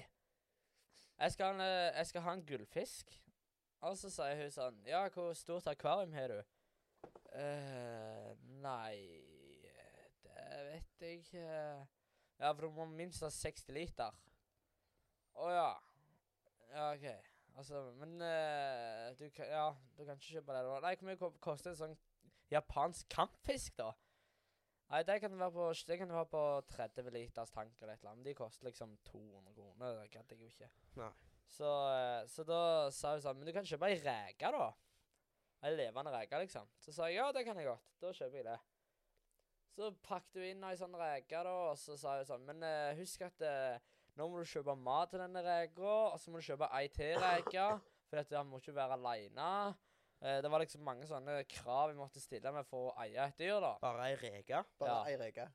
[1.20, 3.14] jeg skal, ha en, eh, jeg skal ha en gullfisk.
[3.82, 6.42] Og så sier hun sånn Ja, hvor stort akvarium har du?
[7.38, 8.98] Eh nei
[10.24, 11.46] Det vet jeg ikke.
[12.40, 14.16] Ja, for du må minst ha 60 liter.
[15.40, 15.70] Å ja.
[16.72, 17.08] Ja, OK.
[17.60, 19.66] Altså, men uh, du kan Ja,
[19.98, 20.78] du kan ikke kjøpe det da.
[20.86, 21.98] Nei, hvor mye ko- koster en sånn
[22.52, 23.90] japansk kampfisk, da?
[24.90, 27.94] Nei, det kan du være på, det kan du være på 30 liters tank eller
[27.94, 28.24] et eller annet.
[28.24, 30.00] Men de koster liksom 200 kroner.
[30.00, 30.70] Det gadd jeg jo ikke.
[31.02, 31.12] Nei.
[31.50, 32.62] Så, uh, så da
[32.94, 34.70] sa hun sånn Men du kan kjøpe ei reke, da.
[35.64, 36.68] Ei levende reke, liksom.
[36.80, 37.88] Så sa jeg ja, det kan jeg godt.
[38.00, 38.60] Da kjøper jeg det.
[39.76, 42.96] Så pakket hun inn ei sånn reke, da, og så sa hun sånn Men uh,
[43.00, 43.76] husk at uh,
[44.20, 47.16] nå må du kjøpe mat til denne reka, og så må du kjøpe ei til
[47.22, 47.68] reke,
[48.10, 49.52] for at han må ikke være aleine.
[50.20, 53.38] Eh, det var liksom mange sånne krav jeg måtte stille meg for å eie et
[53.40, 53.70] dyr, da.
[53.80, 54.60] Bare ei reke.
[54.82, 55.04] Bare Ja.
[55.08, 55.46] ei reke.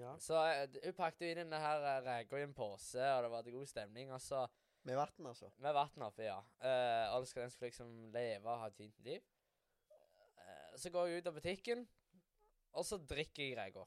[0.00, 0.14] Ja.
[0.16, 0.38] Så
[0.84, 4.12] hun pakket inn denne her reka i en pose, og det var til god stemning.
[4.12, 4.46] Og så
[4.84, 5.50] Med vann, altså.
[5.58, 6.38] med vann oppi, ja.
[6.62, 9.20] Uh, og skal den liksom leve og ha et fint liv.
[10.76, 11.86] Så går jeg ut av butikken,
[12.76, 13.84] og så drikker jeg reka.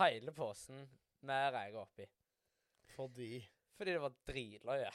[0.00, 0.84] Hele posen
[1.26, 2.06] med reka oppi.
[2.96, 3.32] Fordi
[3.78, 4.90] Fordi det var dritløye.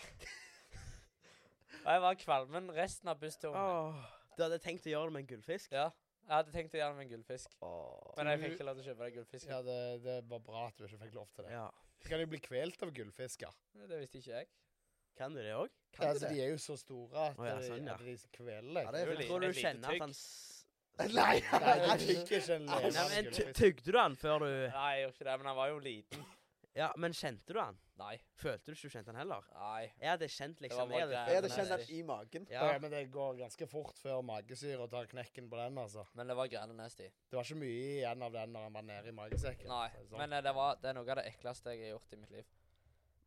[1.86, 3.56] og jeg var kvalmen resten av bussturen.
[3.58, 4.02] Åh,
[4.38, 5.72] du hadde tenkt å gjøre det med en gullfisk?
[5.76, 5.88] Ja.
[6.26, 7.56] Jeg hadde tenkt å gjøre det med en gullfisk.
[7.62, 8.14] Åh.
[8.18, 9.52] Men jeg fikk ikke lov til å kjøpe den gullfisken.
[9.54, 11.52] Ja, det, det var bra at du ikke fikk lov til det.
[11.54, 11.66] Ja.
[12.06, 13.60] Kan de bli kvelt av gullfisker.
[13.92, 14.50] Det visste ikke jeg.
[15.16, 15.70] Kan du det òg?
[15.96, 17.94] Ja, altså, de er jo så store at, Å ja, sånn, ja.
[17.96, 18.82] at de kveler.
[18.84, 19.28] Ja, det er Jeg.
[19.30, 20.02] Tror du et lite kjenner at tygg.
[20.04, 20.55] han s-
[20.96, 22.82] Nei, du fikk ikke en Nei,
[23.12, 25.72] men ty- Tygde du han før du Nei, jeg gjorde ikke det, men han var
[25.74, 26.26] jo liten.
[26.76, 27.78] Ja, men kjente du han?
[27.96, 28.18] Nei.
[28.36, 29.46] Følte du ikke du kjente han heller?
[29.56, 29.84] Nei.
[30.02, 31.20] Jeg hadde kjent liksom bare jeg hadde.
[31.32, 32.48] Jeg hadde kjent den i magen.
[32.52, 32.66] Ja.
[32.74, 36.04] Ja, men det går ganske fort før magesyra tar knekken på den, altså.
[36.20, 37.08] Men det var grelle nasty.
[37.32, 39.72] Det var ikke mye igjen av den når han var nede i magesekken.
[39.72, 40.20] Nei, så er sånn.
[40.20, 42.36] men eh, det, var, det er noe av det ekleste jeg har gjort i mitt
[42.36, 42.50] liv.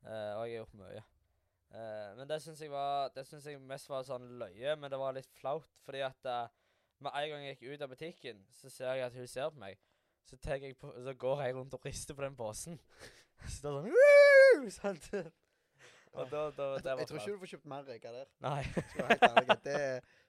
[0.04, 1.04] Eh, og jeg har gjort mye.
[1.72, 5.00] Eh, men det syns jeg var Det synes jeg mest var sånn løye, men det
[5.00, 5.64] var litt flaut.
[5.88, 6.46] Fordi at eh,
[7.04, 9.62] med en gang jeg gikk ut av butikken, så ser jeg at hun ser på
[9.62, 9.78] meg.
[10.28, 12.80] Så, jeg på, så går jeg rundt og rister på den posen.
[13.48, 15.11] så det er sånn «Woo!» sant?
[16.12, 18.30] Og da, da, Jeg, det var jeg tror ikke du får kjøpt mer reker der.
[18.44, 18.62] Nei.
[19.64, 19.78] Det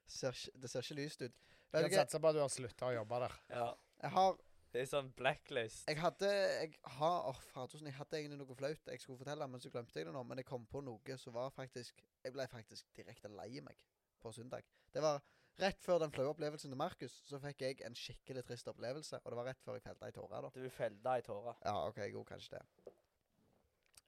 [0.09, 1.35] ser, det ser ikke lyst ut.
[1.69, 3.35] Du kan satse på at du har slutta å jobbe der.
[3.55, 3.69] ja.
[3.99, 4.37] Jeg har
[4.71, 5.87] Det er sånn blacklist.
[5.89, 9.59] Jeg hadde Jeg har Åh, fadersen, jeg hadde egentlig noe flaut jeg skulle fortelle, men
[9.59, 10.21] så glemte jeg det nå.
[10.23, 13.81] Men jeg kom på noe som var faktisk Jeg ble faktisk direkte lei meg
[14.21, 14.63] på søndag.
[14.93, 15.19] Det var
[15.59, 19.19] rett før den flaue opplevelsen til Markus, så fikk jeg en skikkelig trist opplevelse.
[19.23, 20.51] Og det var rett før jeg felte ei tåre, da.
[20.55, 21.55] Du felte i tåre?
[21.65, 22.93] Ja, OK, jeg gjorde kanskje det.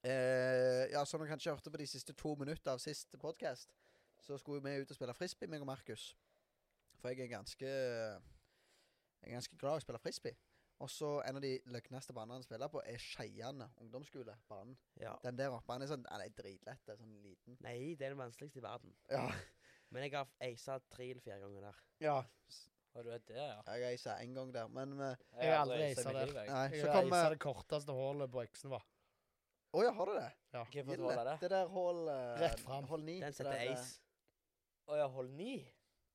[0.01, 3.73] Eh, ja, som dere kanskje hørte på de siste to minutter av siste podkast,
[4.21, 6.11] så skulle vi ut og spille frisbee, meg og Markus.
[7.01, 7.67] For jeg er ganske
[9.21, 10.37] Jeg er ganske glad i å spille frisbee.
[10.81, 14.33] Og så en av de løgneste banene han spiller på, er Skeiane ungdomsskole.
[14.49, 14.73] Banen.
[14.97, 15.13] Ja.
[15.21, 16.89] Den der oppe, han er sånn Han er dritlett.
[16.97, 17.57] Sånn liten.
[17.61, 18.95] Nei, det er den vanskeligste i verden.
[19.11, 19.27] Ja.
[19.91, 21.81] Men jeg har aisa tre eller fire ganger der.
[22.07, 22.21] ja.
[22.91, 23.61] Og du er det, ja?
[23.71, 26.31] Jeg aisa én gang der, men eh, Jeg har aldri mitt der.
[26.33, 26.41] Nei,
[26.75, 28.81] Jeg har aisa eh, det korteste hullet på Øksenva.
[29.71, 30.31] Å ja, har du det?
[30.51, 30.63] Ja.
[30.65, 31.35] Hva for et hull er det?
[31.39, 32.89] Det der hull uh, Rett fram.
[32.89, 33.15] Hull ni.
[33.23, 34.01] Den setter der, ace.
[34.91, 35.53] Å ja, hull ni?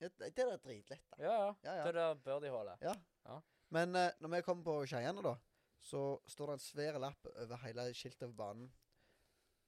[0.02, 1.20] Ja, det der er dritlett, da.
[1.22, 1.48] Ja, ja.
[1.64, 1.86] Ja, ja.
[1.88, 2.84] Det der hålet.
[2.84, 3.38] Ja.
[3.72, 5.32] Men uh, når vi kommer på Skeiane, da,
[5.80, 8.68] så står det en svær lapp over hele skiltet over banen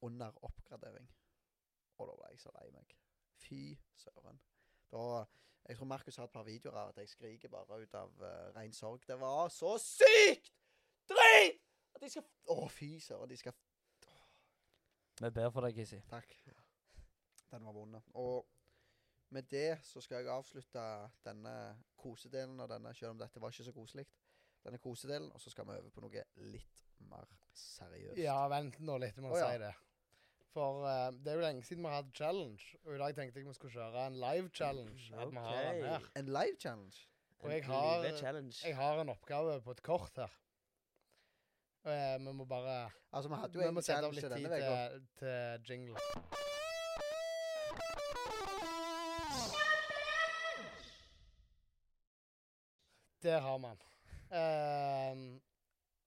[0.04, 1.08] under oppgradering.
[1.96, 2.92] Og da ble jeg så lei meg.
[3.38, 4.40] Fy søren.
[4.92, 5.24] Da
[5.68, 8.28] Jeg tror Markus har et par videoer av at jeg skriker bare ut av uh,
[8.56, 9.02] ren sorg.
[9.06, 10.54] Det var så sykt
[11.08, 11.60] drit!
[11.94, 12.24] At de skal
[12.54, 13.28] Å, fy søren.
[13.28, 13.56] De skal
[15.18, 15.98] Vi ber for deg, Kissy.
[16.08, 16.32] Takk.
[17.50, 17.98] Den var vond.
[18.14, 18.46] Og
[19.34, 20.84] med det så skal jeg avslutte
[21.24, 21.54] denne
[22.00, 24.06] kosedelen av denne, selv om dette var ikke så koselig.
[24.64, 28.20] Denne kosedelen, og så skal vi over på noe litt mer seriøst.
[28.20, 29.50] Ja, vent nå litt med å oh, ja.
[29.52, 29.74] si det.
[30.54, 33.38] For uh, det er jo lenge siden vi har hatt challenge, og i dag tenkte
[33.40, 35.10] jeg vi skulle kjøre en live challenge.
[35.14, 36.06] At vi har den her.
[36.16, 37.04] En live challenge.
[37.40, 38.02] Og jeg har-
[38.64, 40.32] Jeg har en oppgave på et kort her.
[41.84, 44.24] Og uh, vi må bare Altså, vi hadde jo Vi en må sette av litt
[44.24, 45.96] tid til, til jingle.
[53.22, 53.76] Der har man.
[54.32, 55.40] Ehm,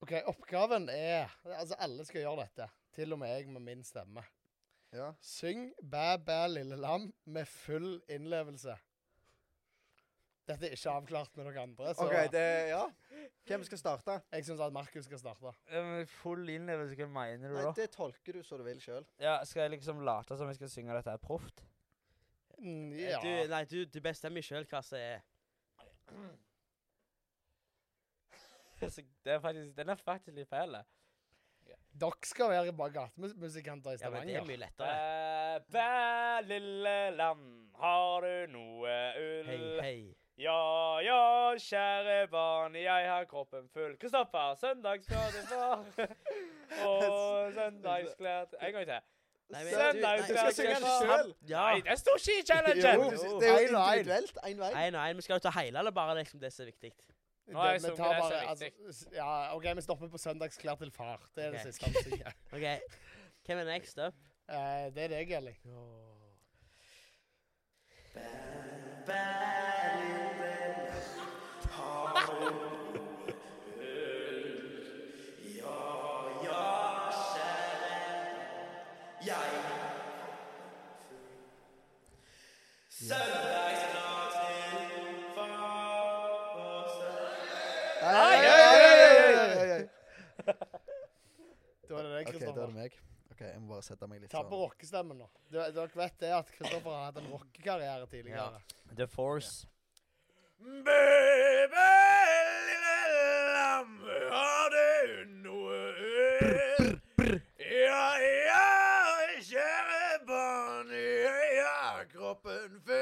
[0.02, 2.68] OK, oppgaven er Altså, alle skal gjøre dette.
[2.92, 4.24] Til og med jeg med min stemme.
[4.92, 5.12] Ja.
[5.24, 8.74] Syng Bæ bæ lille lam med full innlevelse.
[10.48, 12.82] Dette er ikke avklart med noen andre, så OK, det Ja.
[13.46, 14.16] Hvem skal starte?
[14.32, 15.52] jeg syns at Markus skal starte.
[16.06, 17.72] full innlevelse, hva mener du Nei, da?
[17.76, 19.06] det tolker du så du vil sjøl.
[19.20, 21.62] Ja, Skal jeg liksom late som jeg skal synge dette her proft?
[22.58, 23.20] Mm, ja.
[23.22, 25.22] Du, nei, du, du bestemmer sjøl hva som er
[28.94, 30.76] Så det er faktisk, den er faktisk litt feil.
[31.92, 35.60] Dere skal være bare gatemusikanter i Ja, men det er mye lettere.
[35.68, 37.44] Bæ, bæ, lille land,
[37.76, 39.46] har du noe ull?
[39.50, 40.16] Hei, hei.
[40.40, 40.56] Ja,
[41.04, 41.18] ja,
[41.60, 43.96] kjære barn, jeg har kroppen full.
[44.00, 45.84] Kristoffer, søndagsføde far.
[46.88, 49.00] Og søndagsklær til En gang til.
[49.52, 51.34] Nei, Søndag, du- du nei, skal synge den selv.
[51.48, 51.60] Ja.
[51.60, 52.84] Nei, det står ikke i challengen!
[52.86, 53.40] Jo, Jo.
[53.40, 54.38] det er jo og individuelt.
[54.48, 54.70] Én vei.
[54.78, 56.92] Nei, nei, men skal du ta hele, eller bare liksom det som er viktig?
[57.52, 61.20] Nå er Det- vi tar bare- altså, ja, OK, vi stopper på søndagsklær til far.
[61.36, 62.32] Det er det siste han sier.
[62.52, 62.66] OK.
[63.46, 64.14] Hvem er next up?
[64.48, 65.58] Eh, det er deg, Elling.
[69.06, 69.71] Nei,
[92.62, 92.92] er det meg.
[93.32, 94.62] OK, jeg må bare sette meg litt Ta på sånn.
[94.66, 95.28] rockestemmen nå.
[95.50, 98.60] Du- Dere vet det at Kristoffer har hatt en rockekarriere tidligere.
[98.96, 99.66] The Force.
[100.62, 101.88] Baby,
[102.68, 102.98] lille
[103.54, 103.90] lam,
[104.30, 107.00] har du noe øl?
[107.58, 108.66] Ja, ja,
[109.42, 113.01] kjære barn, jeg har kroppen full.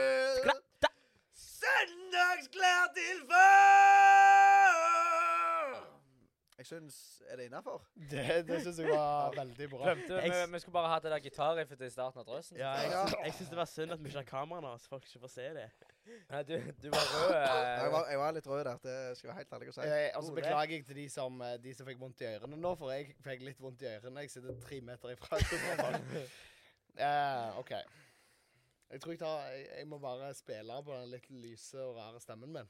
[6.70, 6.96] Syns
[7.30, 7.82] Er det innafor?
[8.10, 9.84] Det, det syns jeg var veldig bra.
[9.90, 12.56] Glemte vi, vi skulle bare hatt det der gitarriffet i starten av drøsen.
[12.60, 13.02] Ja, jeg, Ja.
[13.26, 15.46] jeg syns det var synd at vi ikke har kameraene, så folk ikke får se
[15.58, 15.66] det.
[16.30, 17.34] Nei, du, du var rød.
[17.36, 19.76] eh, Jeg var, jeg var litt rød der, det skal jeg være helt ærlig å
[19.76, 19.86] si.
[19.86, 22.56] Eh, og så beklager jeg til de som, eh, de som fikk vondt i ørene
[22.64, 24.24] nå, for jeg fikk litt vondt i ørene.
[24.26, 25.40] Jeg sitter tre meter ifra.
[27.00, 27.70] Eh, OK.
[28.90, 32.18] Jeg tror jeg tar jeg, jeg må bare spille på den litt lyse og rare
[32.20, 32.68] stemmen min.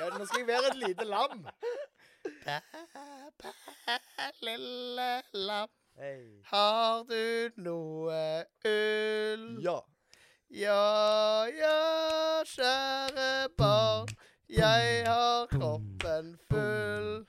[0.00, 1.46] Ja, nå skal jeg være et lite lam.
[2.44, 2.56] Bæ,
[3.42, 3.48] bæ,
[4.42, 6.42] lille lam, Hey.
[6.44, 9.62] har du noe ull?
[9.64, 9.78] Ja.
[10.50, 10.82] Ja,
[11.62, 11.78] ja,
[12.44, 14.08] kjære barn,
[14.48, 17.24] jeg har kroppen full.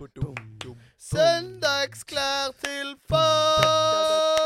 [1.00, 4.38] Søndagsklær til far.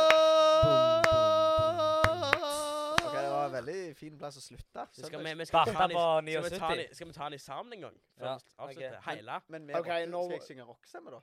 [3.91, 4.87] Veldig fin plass å slutte.
[4.95, 7.33] Skal vi, vi skal ta den i- skal vi ta den Skal vi ta den
[7.33, 7.97] i sammen en gang?
[8.17, 8.91] Før Ja, Okay.
[9.07, 9.41] Hele.
[9.47, 9.65] Men?
[9.65, 11.21] Men okay, nå- skal jeg synge rockestemme, da?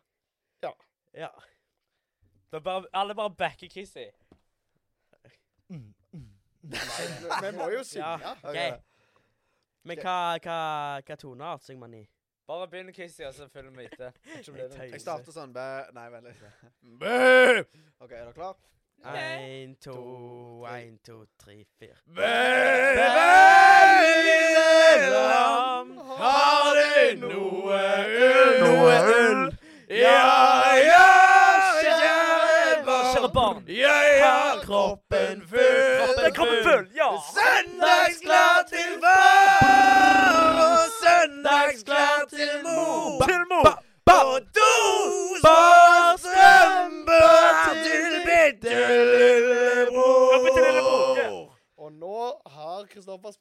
[1.15, 1.29] Ja.
[2.53, 4.07] Da bare, alle bare backer Kissy.
[5.69, 8.19] Vi må jo synge.
[8.21, 8.35] Ja.
[8.43, 8.73] Okay.
[8.73, 8.83] OK.
[9.85, 10.57] Men hva, hva,
[11.07, 12.03] hva toneart synger man i?
[12.49, 14.13] Bare begynn Kissy, og så følger vi etter.
[14.93, 16.43] Jeg starter sånn bæ Nei, vent litt.
[17.01, 17.65] Bæ!
[18.03, 18.57] OK, er dere klar?
[19.05, 21.95] Én, to, én, to, tre, fire.
[26.19, 27.79] har du noe
[28.27, 28.59] ull?
[28.61, 29.45] Noe ull?
[29.89, 31.07] Ja, ja,
[31.79, 33.15] kjære barn.
[33.15, 33.63] Kjære barn.
[33.69, 36.33] Jeg har kroppen full.
[36.35, 37.11] Kroppen full, ja!
[37.39, 43.23] Søndagsklar til far og søndagsklar til mor.
[43.25, 43.78] Til mor!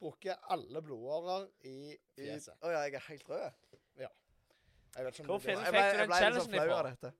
[0.07, 2.55] Sprukket alle blodårer i I- fjeset.
[2.63, 3.51] Å ja, jeg er helt rød.
[4.97, 6.77] Jeg vet ikke om Hvor er ble, fikk du den sånn challengen flau ifra?
[6.79, 7.11] av dette.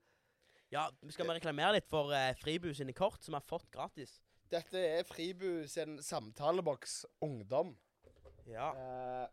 [0.72, 4.16] Ja, skal vi reklamere litt for uh, Fribu sine kort, som vi har fått gratis?
[4.50, 7.76] Dette er Fribu sin samtaleboks ungdom.
[8.48, 8.72] Ja.
[8.72, 9.28] Eh,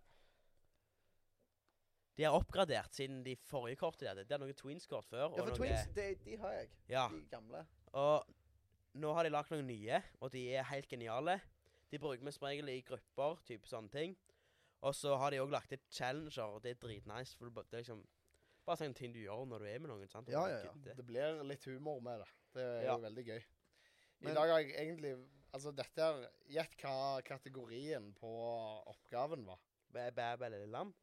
[2.18, 4.28] De har oppgradert siden de forrige kortene de hadde.
[4.30, 5.26] Det er noen Twins-kort før.
[5.26, 6.70] Ja, og for noe- Twins, de, de har jeg.
[6.92, 7.66] Ja, De gamle.
[7.94, 8.30] og
[8.96, 11.42] nå har de lagt noen nye, og de er helt geniale.
[11.96, 14.16] De bruker vi som regel i grupper, type sånne ting.
[14.84, 17.38] Og så har de òg lagt et challenger, og det er dritnice.
[17.40, 18.02] For det er liksom
[18.68, 20.10] bare sånn ting du gjør når du er med noen.
[20.12, 20.28] sant?
[20.30, 20.74] Ja, ja, ja.
[20.98, 22.28] det blir litt humor med det.
[22.58, 22.98] Det er Ja.
[22.98, 23.40] jo veldig gøy.
[23.40, 25.16] I Men- dag har jeg egentlig
[25.56, 28.28] Altså, dette er Gjett hva kategorien på
[28.92, 29.58] oppgaven var.
[29.94, 30.94] Bæ, bæ, bæ, lam.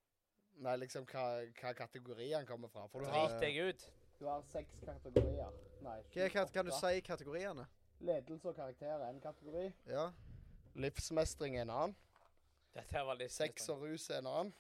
[0.58, 2.86] Nei, liksom hva, hva kategori han kommer fra.
[2.88, 3.90] For du har, Drit deg ut.
[4.18, 5.50] du har seks kategorier.
[5.80, 7.66] Nei, Hva, sju, kan, kan du si kategoriene?
[8.00, 9.72] Ledelse og karakter er en kategori.
[9.86, 10.10] Ja.
[10.74, 11.96] Livsmestring er en annen.
[12.72, 14.52] Dette var litt Sex og rus er en annen.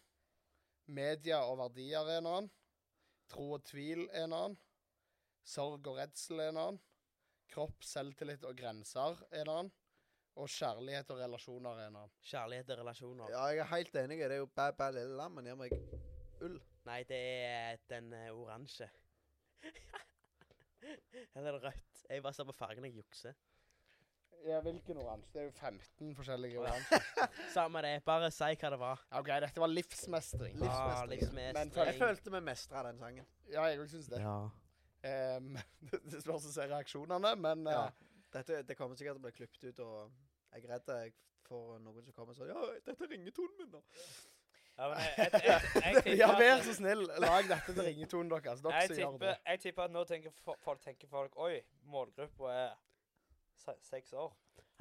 [0.92, 2.50] Media og verdier er en annen.
[3.32, 4.58] Tro og tvil er en annen.
[5.48, 6.82] Sorg og redsel er en annen.
[7.52, 9.72] Kropp, selvtillit og grenser er en annen.
[10.40, 12.12] Og kjærlighet og relasjoner er en annen.
[12.24, 13.32] Kjærlighet og relasjoner.
[13.32, 14.18] ja, jeg er helt enig.
[14.20, 15.74] Det er jo bæ, bæ, lille lam, men gir meg
[16.44, 16.58] ull.
[16.88, 18.88] Nei, det er den eh, oransje.
[21.36, 22.04] Eller er rødt?
[22.08, 23.36] Jeg bare ser på fargen, jeg jukser.
[24.42, 25.28] Ja, hvilken oransje?
[25.32, 27.04] Det er jo 15 forskjellige oransjer.
[27.56, 27.92] Samme det.
[28.06, 29.02] Bare si hva det var.
[29.20, 30.56] OK, dette var livsmestring.
[30.66, 31.54] Ah, Livsmestring.
[31.54, 33.28] Men Jeg følte vi mestra den sangen.
[33.52, 34.18] Ja, jeg òg syns det.
[34.24, 34.34] Ja.
[35.02, 35.56] Um,
[35.90, 37.84] det det spørs å se reaksjonene, men Ja.
[37.90, 40.12] eh, Dette, det kommer sikkert til å bli klippet ut, og
[40.54, 41.10] jeg er redd jeg
[41.44, 43.82] får noen som kommer og sier Ja, dette er ringetonen min, da.
[44.78, 48.62] Ja, men jeg, jeg, jeg, jeg, Ja, vær så snill, lag dette til ringetonen deres.
[48.64, 49.34] Dere jeg som gjør det.
[49.52, 50.32] jeg tipper at nå tenker
[50.64, 51.58] folk, tenker folk Oi,
[51.92, 52.72] målgruppa er
[53.62, 54.32] se, seks år.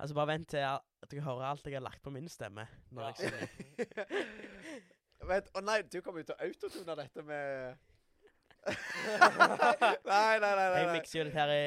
[0.01, 2.65] Altså, bare vent til at dere hører alt jeg har lagt på min stemme.
[2.91, 3.13] Når Ja.
[3.13, 3.47] jeg synger.
[5.29, 7.77] Vent, Å nei, du kommer jo til å autotune dette med
[8.71, 10.55] Nei, nei, nei.
[10.55, 11.61] nei, Jeg mikser jo litt her i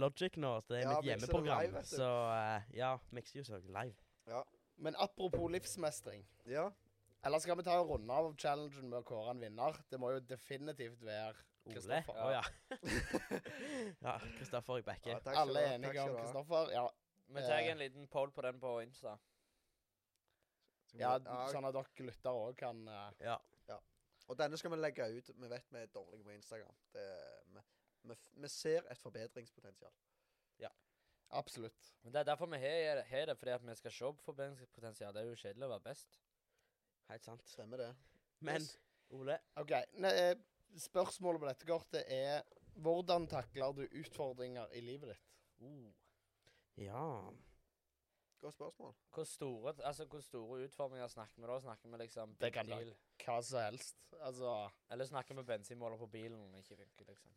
[0.00, 0.54] Logic nå.
[0.64, 1.60] så Det er Ja, mitt hjemmeprogram.
[1.66, 3.94] live, så uh, ja, mikser jo så live.
[4.76, 6.24] Men apropos livsmestring.
[6.50, 6.66] Ja.
[7.24, 9.78] Eller skal vi ta en runde av challengen med å kåre en vinner?
[9.90, 11.34] Det må jo definitivt være
[11.64, 12.18] Kristoffer.
[12.20, 12.32] Ole?
[12.34, 12.42] ja.
[14.06, 15.14] ja, Kristoffer i ja Bekke.
[15.14, 16.24] takk skal Alle du er takk enige skal om du ha.
[16.26, 16.72] Kristoffer?
[16.74, 16.84] Ja.
[17.34, 17.70] Vi tar Eh.
[17.72, 19.14] en liten poll på den på Insta.
[20.84, 23.38] Skal vi- ja, ja, sånn at dere lytter òg kan eh, Ja.
[24.28, 25.30] Og denne skal vi legge ut.
[25.36, 26.76] Vi vet vi er dårlige på Instagram.
[26.92, 27.02] Det,
[27.52, 27.60] vi,
[28.08, 29.92] vi, vi ser et forbedringspotensial.
[31.34, 31.88] Absolutt.
[32.04, 35.12] Men Det er derfor vi har har det, fordi at vi skal se på forbedringspotensial.
[35.14, 36.18] Det er jo kjedelig å være best.
[37.10, 37.48] Helt sant.
[37.48, 37.94] Stemmer det?
[38.40, 38.78] Men Yes.
[39.14, 39.72] Ole OK.
[40.02, 40.36] Ne, eh,
[40.80, 42.42] spørsmålet på dette kortet er
[42.74, 45.28] hvordan takler du utfordringer i livet ditt?
[45.62, 45.92] Uh.
[46.76, 47.30] Ja.
[48.40, 48.94] Godt spørsmål.
[49.14, 51.60] Hvor store, altså, hvor store utfordringer snakker vi da?
[51.60, 52.94] Snakker vi liksom Det kan bil?
[53.24, 53.96] Hva som helst.
[54.20, 57.30] Altså Eller snakker vi bensinmåler på bilen ikke funker, liksom?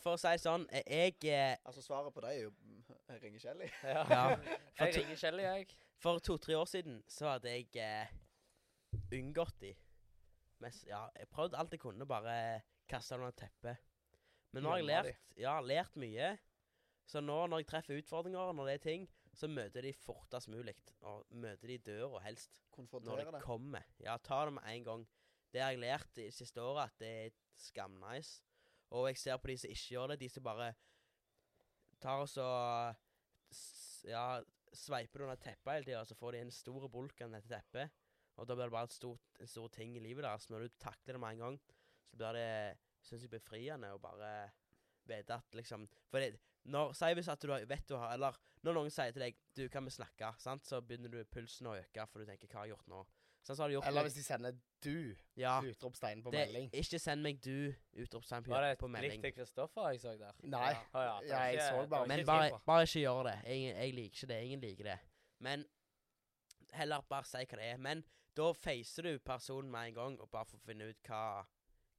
[0.00, 2.84] For å si det sånn, eh, jeg eh, Altså, svaret på det er jo mm,
[3.10, 3.68] Jeg ringer Kjelly.
[3.82, 4.04] Ja.
[4.10, 4.56] Ja.
[4.78, 5.74] Jeg ringer Kjell, jeg.
[6.00, 8.08] For to-tre år siden så hadde jeg eh,
[9.12, 9.74] unngått de.
[10.62, 13.82] Mest, ja, jeg prøvde alt jeg kunne, bare kaste det under teppet.
[14.54, 16.34] Men nå har jeg lært, ja, lært mye.
[17.10, 20.76] Så nå når jeg treffer utfordringer, når det er ting, så møter de fortest mulig.
[21.02, 22.62] Og møter de døra helst.
[22.76, 23.84] Når de det kommer.
[24.00, 25.06] Ja, ta det med en gang.
[25.52, 28.42] Det har jeg lært de siste året, at det er skamnice.
[28.94, 30.72] Og jeg ser på de som ikke gjør det, de som bare
[32.02, 32.46] tar og så
[34.04, 34.42] Ja,
[34.74, 37.48] sveiper det under teppet hele tida, og så får de en stor bulk av dette
[37.48, 37.94] teppet.
[38.36, 40.48] Og da blir det bare et stort, en stor ting i livet deres.
[40.50, 41.58] Når du takler det med en gang,
[42.10, 44.50] så blir det synes jeg, befriende å bare
[45.06, 48.32] vite at liksom For det, når, si hvis at du har- vet du har Eller
[48.64, 50.64] når noen sier til deg 'Du, kan vi snakke?' sant?
[50.64, 53.06] Så begynner du pulsen å øke, for du tenker 'Hva har jeg gjort nå?'
[53.44, 55.60] Sånn så har du gjort Eller hvis de sender 'du' Ja.
[55.60, 56.70] utropstegn på Det, melding.
[56.72, 58.54] ikke send meg 'du' utropstegn på, melding.
[58.54, 60.32] Var det et på blikk til Kristoffer jeg så der?
[60.42, 60.72] Nei.
[60.72, 63.44] Ja, Oh, Ja, ja jeg ikke- så bare- Men bare, bare ikke gjør det.
[63.44, 64.44] Jeg, jeg liker ikke det.
[64.44, 64.98] Ingen liker det.
[65.40, 65.66] Men
[66.72, 67.76] heller bare si hva det er.
[67.76, 68.04] Men
[68.36, 71.44] da facer du personen med en gang, og bare for å finne ut hva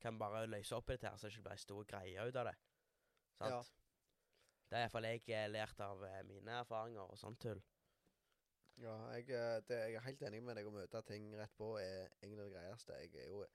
[0.03, 2.45] Kan bare løse opp i dette her, så det ikke blir stor greie ut av
[2.45, 2.53] det.
[3.39, 3.53] Sant?
[3.53, 3.61] Ja.
[4.69, 7.61] Det er iallfall jeg eh, lært av eh, mine erfaringer og sånt tull.
[8.83, 10.67] Ja, jeg, eh, det, jeg er helt enig med deg.
[10.67, 12.99] Å møte ting rett på er egentlig det greieste.
[13.05, 13.45] Jeg er jo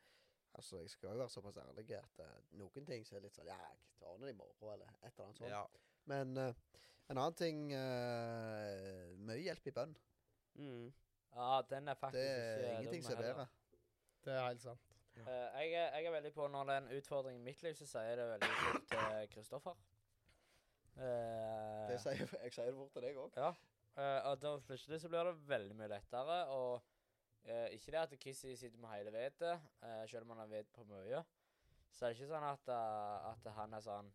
[0.58, 3.46] Altså, jeg skal jo være såpass ærlig at uh, noen ting så er litt sånn
[3.46, 5.52] Ja, jeg tar ordner det i morgen, eller et eller annet sånt.
[5.52, 5.60] Ja.
[6.10, 9.94] Men uh, en annen ting uh, Mye hjelp i bønn.
[10.58, 10.88] Mm.
[11.34, 13.34] Ja, den er faktisk Det er ikke ingenting dum som er heller.
[13.34, 13.48] bedre.
[14.24, 14.80] Det er helt sant.
[15.16, 17.74] Eh, jeg, er, jeg er veldig på når det er en utfordring i mitt liv,
[17.74, 19.76] så sier jeg det veldig fort til Kristoffer.
[20.96, 23.36] Eh, Det sier, jeg sier det fort til deg òg.
[23.36, 23.50] Ja.
[23.96, 26.38] eh, og da plutselig så blir det veldig mye lettere.
[26.54, 26.82] Og
[27.44, 30.72] eh, ikke det at Kissy sitter med hele vettet, uh, selv om han har vet
[30.76, 31.22] på mye.
[31.90, 34.10] Så er det ikke sånn at, eh, at han er sånn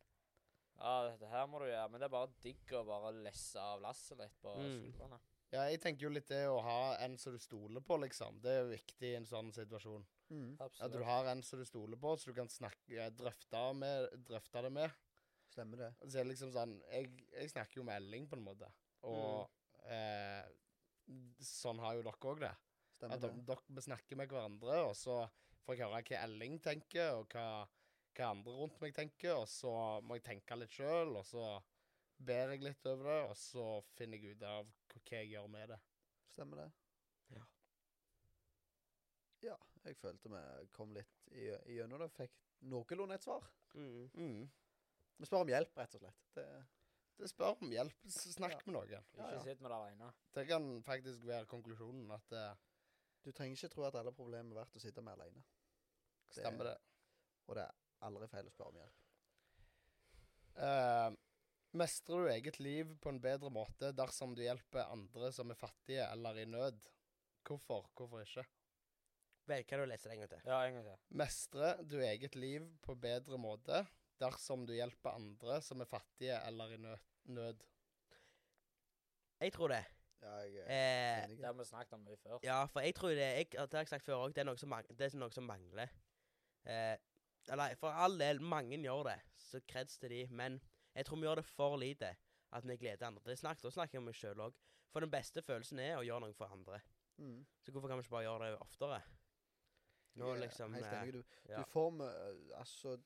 [0.75, 1.88] Ja, dette her må du gjøre.
[1.89, 4.73] Men det er bare digg å bare lesse av lasset litt på Mm.
[4.91, 5.19] skuldrene.
[5.54, 8.40] Ja, jeg tenker jo litt det å ha en som du stoler på, liksom.
[8.44, 10.06] Det er jo viktig i en sånn situasjon.
[10.34, 10.56] Mm.
[10.66, 14.66] At du har en som du stoler på, så du kan snakke, drøfte, med, drøfte
[14.66, 15.02] det med.
[15.54, 15.92] Stemmer det.
[16.04, 18.68] Så er det liksom sånn Jeg, jeg snakker jo med Elling, på en måte.
[19.08, 19.46] Og
[19.88, 20.42] eh,
[21.46, 22.54] sånn har jo dere òg det.
[22.98, 25.22] Stemmer At dere snakker med hverandre, og så
[25.66, 27.48] får jeg høre hva Elling tenker, og hva,
[28.18, 29.72] hva andre rundt meg tenker, og så
[30.06, 31.46] må jeg tenke litt sjøl, og så
[32.26, 34.70] ber jeg litt over det, og så finner jeg ut av
[35.06, 35.80] hva jeg gjør med det.
[36.34, 36.72] Stemmer det.
[37.36, 37.44] Ja.
[39.46, 42.12] Ja, jeg følte vi kom litt i- igjennom det.
[42.16, 42.32] Fikk
[42.62, 43.43] noenlunde et svar.
[43.76, 44.10] Mm.
[44.14, 44.49] Mm.
[45.18, 46.24] Vi spør om hjelp, rett og slett.
[46.36, 46.47] Det,
[47.18, 47.93] Det spør om hjelp.
[48.12, 48.62] Snakk Ja.
[48.66, 48.89] med noen.
[48.89, 49.43] Ja, Ikke ja.
[49.43, 50.14] sitt med det alene.
[50.34, 52.56] Det kan faktisk være konklusjonen at uh,
[53.24, 55.43] du trenger ikke tro at alle problemer er verdt å sitte med alene.
[56.30, 56.78] stemmer, det.
[57.47, 59.01] Og det er aldri feil å spørre om hjelp.
[60.58, 61.16] Eh,
[61.78, 66.05] mestrer du eget liv på en bedre måte dersom du hjelper andre som er fattige
[66.11, 66.78] eller i nød?
[67.45, 67.89] Hvorfor?
[67.95, 68.45] Hvorfor ikke?
[69.45, 70.41] Vel, kan du lese det en gang til?
[70.49, 71.01] Ja, en gang til.
[71.21, 73.84] Mestrer du eget liv på bedre måte
[74.21, 76.95] dersom du hjelper andre som er fattige eller i nø
[77.36, 77.61] nød?
[79.43, 79.84] Jeg tror det.
[80.23, 81.28] Ja, jeg er Eh.
[81.38, 82.39] Det har vi snakket om mye før.
[82.43, 84.34] ja, for jeg tror det jeg, Det har jeg sagt før òg.
[84.34, 85.89] Det, er noe som mang- det er noe som mangler.
[86.65, 86.95] Eh,
[87.51, 90.28] eller for all del, mange gjør det, så kreds til de.
[90.32, 90.61] Men
[90.96, 92.16] jeg tror vi gjør det for lite.
[92.56, 93.24] At vi gleder andre.
[93.26, 94.58] Det snakket, da snakker jeg om meg sjøl òg.
[94.93, 96.80] For den beste følelsen er å gjøre noe for andre.
[97.18, 97.41] Mm.
[97.64, 99.00] Så hvorfor kan vi ikke bare gjøre det oftere?
[100.16, 101.14] Nå Jeg liksom Helt eh, enig.
[101.14, 101.60] Du, ja.
[101.60, 102.98] du får med eh, Altså,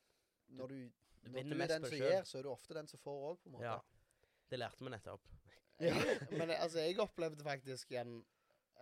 [0.54, 0.76] når du,
[1.24, 3.40] Du når du er den som gir, så er du ofte den som får òg,
[3.42, 3.66] på en måte.
[3.66, 4.28] Ja.
[4.50, 5.26] Det lærte vi nettopp.
[5.80, 5.96] Ja,
[6.36, 8.18] men altså, jeg opplevde faktisk en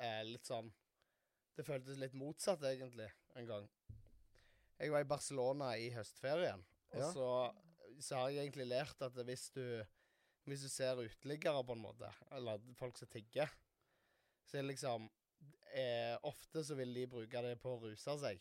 [0.02, 0.72] eh, litt sånn
[1.54, 3.06] Det føltes litt motsatt, egentlig,
[3.38, 3.68] en gang.
[4.80, 6.64] Jeg var i Barcelona i høstferien,
[6.96, 7.12] og Ja.
[7.14, 7.28] så,
[8.04, 9.64] så har jeg egentlig lært at hvis du
[10.48, 13.50] Hvis du ser uteliggere, på en måte, eller folk som tigger,
[14.48, 15.10] så er det liksom
[15.76, 18.40] eh, Ofte så vil de bruke det på å ruse seg,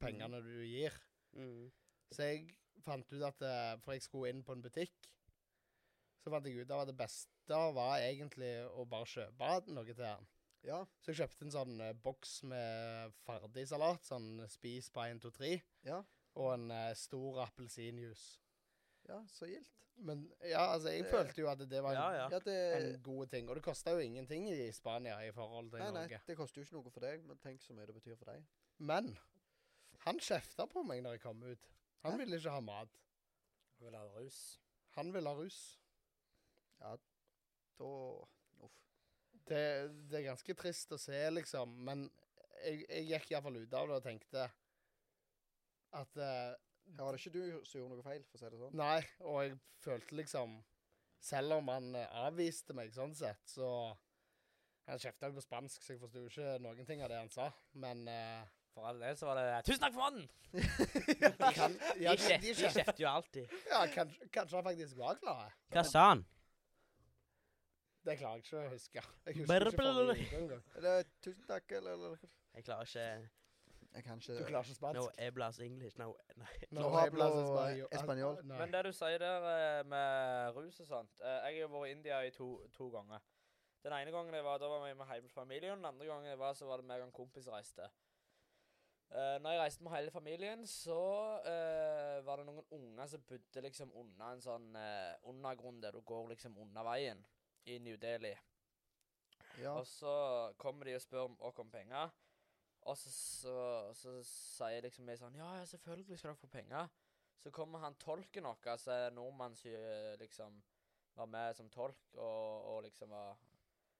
[0.00, 0.94] pengene du gir.
[1.36, 1.68] Mm.
[2.10, 5.12] Så jeg fant ut at eh, For jeg skulle inn på en butikk.
[6.24, 10.04] Så fant jeg ut av at det beste var egentlig å bare kjøpe noe til
[10.08, 10.26] han.
[10.66, 10.80] Ja.
[11.00, 15.54] Så jeg kjøpte en sånn eh, boks med ferdigsalat, sånn spis på 1, 2, 3,
[15.86, 16.02] Ja.
[16.40, 18.40] og en eh, stor appelsinjuice.
[19.08, 19.74] Ja, så gildt.
[19.98, 22.28] Men ja, altså, jeg Det- følte jo at det var en, Ja, ja.
[22.30, 22.56] Ja, det
[22.94, 23.48] en god ting.
[23.48, 26.64] Og det kosta jo ingenting i Spania i forhold til Nei, nei, det koster jo
[26.66, 28.44] ikke noe for deg, men tenk så mye det betyr for deg.
[28.78, 29.18] Men
[30.04, 31.66] han kjefta på meg når jeg kom ut.
[32.04, 32.18] Han Hæ?
[32.18, 32.88] ville ikke ha mat.
[33.78, 34.38] Han ville ha rus.
[34.94, 35.58] Han ville ha rus.
[36.80, 36.96] Ja,
[37.78, 37.84] Da
[38.62, 38.78] Uff.
[39.48, 41.74] Det, det er ganske trist å se, liksom.
[41.84, 42.10] Men
[42.64, 44.48] jeg, jeg gikk iallfall ut av det og tenkte
[45.98, 46.54] at eh,
[46.96, 48.76] Her var det ikke du som gjorde noe feil, for å si det sånn.
[48.78, 50.58] Nei, og jeg følte liksom
[51.28, 53.68] Selv om han eh, avviste meg sånn sett, så
[54.86, 57.50] Han kjefta jo på spansk, så jeg forsto ikke noen ting av det han sa.
[57.76, 60.28] Men uh, For all del så var det 'Tusen takk for mannen!'
[61.42, 63.50] de kan, ja, de kjefter de jo alltid.
[63.68, 65.56] Ja, kanskje, kanskje han faktisk var glad.
[65.74, 66.24] Hva sa han?
[68.08, 69.02] Det klarer jeg ikke å huske.
[69.26, 71.10] Jeg husker ikke forrige gang.
[71.20, 73.37] tusen takk, eller, eller Jeg klarer ikke
[73.98, 75.00] Jeg kan ikke Du klarer ikke spansk?
[75.00, 75.98] No eblas English.
[75.98, 76.58] No, nei.
[76.70, 77.88] No no hablo hablas español.
[77.98, 78.36] español.
[78.44, 81.88] Men det du sier der eh, med rus og sånt eh, Jeg har jo vært
[81.88, 83.24] i India i to, to ganger.
[83.82, 85.78] Den ene gangen jeg var, da var vi med hele familien.
[85.78, 87.90] Den andre gangen jeg var, så var det meg og en kompis reiste.
[89.08, 91.00] Uh, når jeg reiste med hele familien, så
[91.40, 96.02] uh, var det noen unger som bodde liksom under en sånn uh, undergrunn der du
[96.04, 97.22] går liksom under veien
[97.64, 98.34] i New Delhi.
[99.62, 99.78] Ja.
[99.78, 100.12] Og så
[100.60, 102.12] kommer de og spør om oss om penger.
[102.88, 103.54] Og så, så,
[103.94, 106.88] så sier liksom vi sånn Ja, selvfølgelig skal dere få penger.
[107.38, 110.56] Så kommer han tolken vår, altså nordmann som liksom
[111.18, 113.36] var med som tolk, og, og liksom var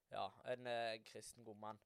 [0.09, 1.79] Ja, en eh, kristen god mann.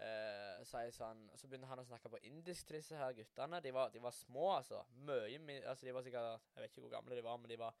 [0.00, 3.60] Eh, sier sånn Så begynner han å snakke på indisk til disse her guttene.
[3.62, 4.82] De var, de var små, altså.
[5.06, 5.38] Mye.
[5.60, 7.76] Altså, de var sikkert Jeg vet ikke hvor gamle de var, men de var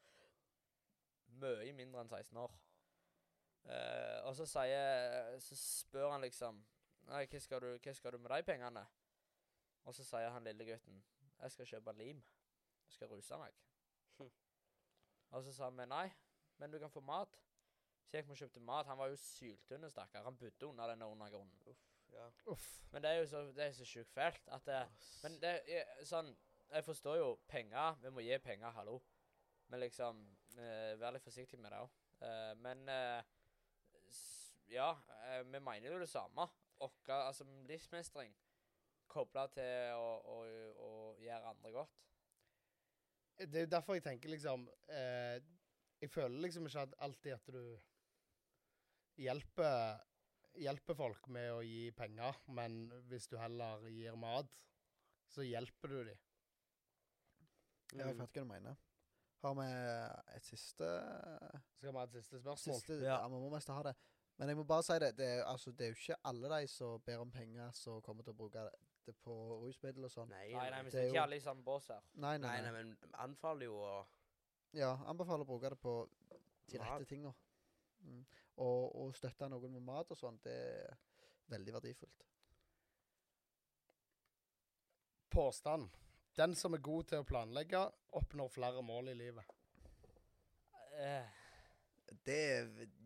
[1.40, 2.54] mye mindre enn 16 år.
[3.70, 6.60] Eh, og så sier Så spør han liksom
[7.08, 8.84] Nei, hva skal, du, hva skal du med de pengene?
[9.88, 10.98] Og så sier han lille gutten
[11.40, 12.20] Jeg skal kjøpe lim.
[12.86, 13.54] Jeg skal ruse meg.
[15.32, 16.06] og så sa vi nei,
[16.58, 17.38] men du kan få mat.
[18.10, 18.86] Så gikk vi og kjøpte mat.
[18.90, 20.24] Han var jo syltynn, stakkar.
[20.26, 21.76] Han bodde under denne undergrunnen.
[22.10, 22.26] Ja.
[22.50, 22.66] Uff.
[22.92, 24.80] Men det er jo så, det er så sjukt fælt at det,
[25.22, 26.32] Men det er sånn
[26.72, 27.96] Jeg forstår jo penger.
[28.02, 28.96] Vi må gi penger, hallo.
[29.70, 30.18] Men liksom
[30.58, 31.94] eh, Vær litt forsiktig med det òg.
[32.26, 33.22] Eh, men eh,
[34.10, 34.90] s- Ja,
[35.30, 36.48] eh, vi mener jo det samme.
[36.80, 38.32] Okka, altså livsmestring
[39.10, 40.36] kobla til å, å,
[40.86, 41.96] å gjøre andre godt.
[43.40, 45.38] Det er jo derfor jeg tenker liksom eh,
[46.02, 47.62] Jeg føler liksom ikke at alltid at du
[49.20, 50.02] hjelper,
[50.60, 54.48] hjelper folk med å gi penger, men hvis du heller gir mat,
[55.30, 56.22] så hjelper du dem.
[57.90, 58.78] Ja, jeg vet hva du mener.
[59.40, 59.66] Har vi
[60.36, 60.86] et siste
[61.78, 62.80] Skal vi ha et siste spørsmål?
[62.80, 63.16] Siste, Ja.
[63.16, 63.28] ja.
[63.28, 63.94] Vi må mest ha det.
[64.40, 65.10] Men jeg må bare si det.
[65.18, 68.24] Det er, altså, det er jo ikke alle de som ber om penger, som kommer
[68.24, 68.62] til å bruke
[69.04, 69.34] det på
[69.66, 70.30] rusmiddel og sånn.
[70.32, 72.00] Nei, Nei, nei, vi det er ikke jo- alle i samme bås her.
[72.14, 72.70] Nei, nei, Nei, nei.
[72.70, 74.06] nei, men anbefaler jo å
[74.72, 75.94] Ja, anbefaler å bruke det på
[76.70, 77.32] de rette tinga.
[78.06, 78.24] Mm.
[78.56, 80.96] Og, og støtte noen med mat og sånn, det er
[81.50, 82.24] veldig verdifullt.
[85.30, 85.90] Påstand.
[86.36, 87.80] Den som er god til å planlegge,
[88.16, 89.44] oppnår flere mål i livet.
[91.00, 91.26] Eh,
[92.26, 92.38] Det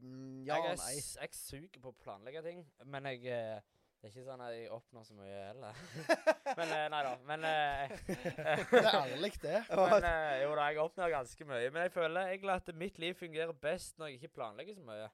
[0.02, 0.94] mm, Ja jeg, er, nei.
[0.96, 3.58] jeg suger på å planlegge ting, men jeg eh,
[4.00, 5.82] Det er ikke sånn at jeg oppnår så mye heller.
[6.58, 7.12] men eh, nei da.
[7.30, 7.94] Men eh,
[8.70, 9.60] Det er ærlig, det.
[9.80, 11.70] Men eh, jo da, jeg oppnår ganske mye.
[11.72, 15.08] Men jeg føler egentlig at mitt liv fungerer best når jeg ikke planlegger så mye.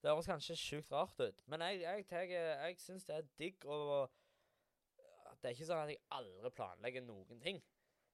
[0.00, 3.64] Det høres kanskje sjukt rart ut, men jeg, jeg, tar- jeg syns det er digg
[3.66, 3.78] å
[5.40, 7.58] Det er ikke sånn at jeg aldri planlegger noen ting.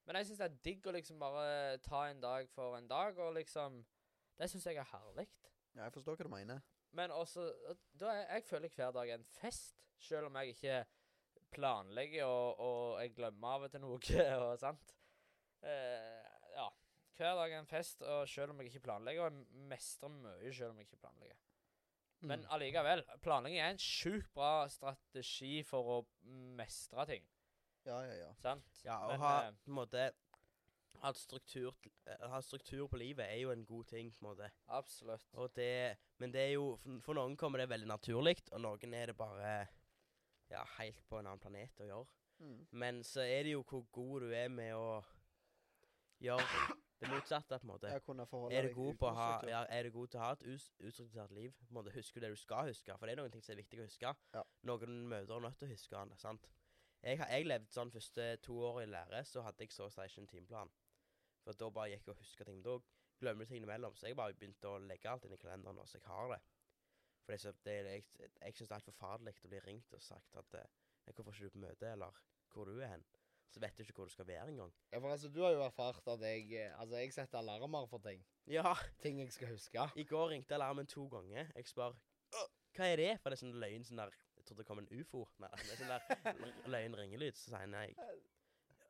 [0.06, 3.18] Men jeg syns det er digg å liksom bare ta en dag for en dag,
[3.22, 3.82] og liksom
[4.38, 5.26] Det syns jeg er herlig.
[5.74, 6.60] Ja, jeg forstår hva du mener.
[6.92, 7.46] Men også
[7.98, 10.84] Da er jeg føler hver dag er en fest, selv om jeg ikke
[11.52, 13.98] planlegger og, og jeg glemmer av og til noe
[14.48, 14.94] og sant.
[15.62, 16.68] Eh, ja.
[17.16, 20.52] Hver dag er en fest, og selv om jeg ikke planlegger, og jeg mestrer mye
[20.56, 21.36] selv om jeg ikke planlegger.
[22.22, 22.46] Men Mm.
[22.54, 25.96] allikevel, planlegging er en sjukt bra strategi for å
[26.56, 27.24] mestre ting.
[27.84, 28.28] Ja, ja, ja.
[28.38, 28.68] Sant?
[28.84, 30.04] Ja, og Men, ha eh, på en måte
[31.00, 31.74] ha et struktur,
[32.06, 34.12] eh, ha struktur på livet er jo en god ting.
[34.12, 34.50] på en måte.
[34.68, 35.34] absolutt.
[35.34, 39.06] Og det, men det er jo For, noen kommer det veldig naturlig, og noen er
[39.06, 39.66] det bare
[40.50, 42.06] ja, helt på en annen planet å gjøre.
[42.38, 42.66] Mm.
[42.70, 45.02] Men så er det jo hvor god du er med å
[46.22, 47.90] gjøre det motsatte, på en måte.
[48.54, 51.52] Er du god ha ja, Er du god til å ha et us ustrukturert liv?
[51.52, 52.96] På en måte, husker du det du skal huske?
[52.98, 54.14] For det er noen ting som er viktig å huske.
[54.34, 54.42] Ja.
[54.70, 56.48] Noen møter er nødt til å huske sant?
[57.02, 60.04] Jeg, jeg levde sånn første to år i lære, så hadde jeg så å si
[60.06, 60.70] ikke en timeplan.
[61.42, 62.58] For da bare gikk jeg og huska ting.
[62.60, 62.76] Men Da
[63.22, 63.96] glemmer du tingene imellom.
[63.96, 66.40] Så jeg bare begynte å legge alt inn i kalenderen nå, så jeg har det.
[67.22, 70.38] For det, det, jeg, jeg syns det er helt forferdelig å bli ringt og sagt
[70.38, 70.70] at eh,
[71.06, 73.04] 'Hvorfor er ikke du på møte?' eller 'Hvor du er hen?'
[73.52, 74.72] Så vet du ikke hvor du skal være engang.
[74.92, 77.98] Ja, for altså, du har jo erfart at jeg eh, Altså, jeg setter alarmer for
[77.98, 78.24] ting.
[78.46, 78.74] Ja.
[79.02, 79.88] Ting jeg skal huske.
[79.96, 81.52] I går ringte alarmen to ganger.
[81.56, 81.92] Jeg spør
[82.72, 83.10] hva er det?
[83.20, 85.26] For det er sånn løgn sånn der Jeg trodde det kom en ufo.
[85.42, 87.36] Nei, det er sånn der løgn ringelyd.
[87.36, 87.88] Så sier jeg nei.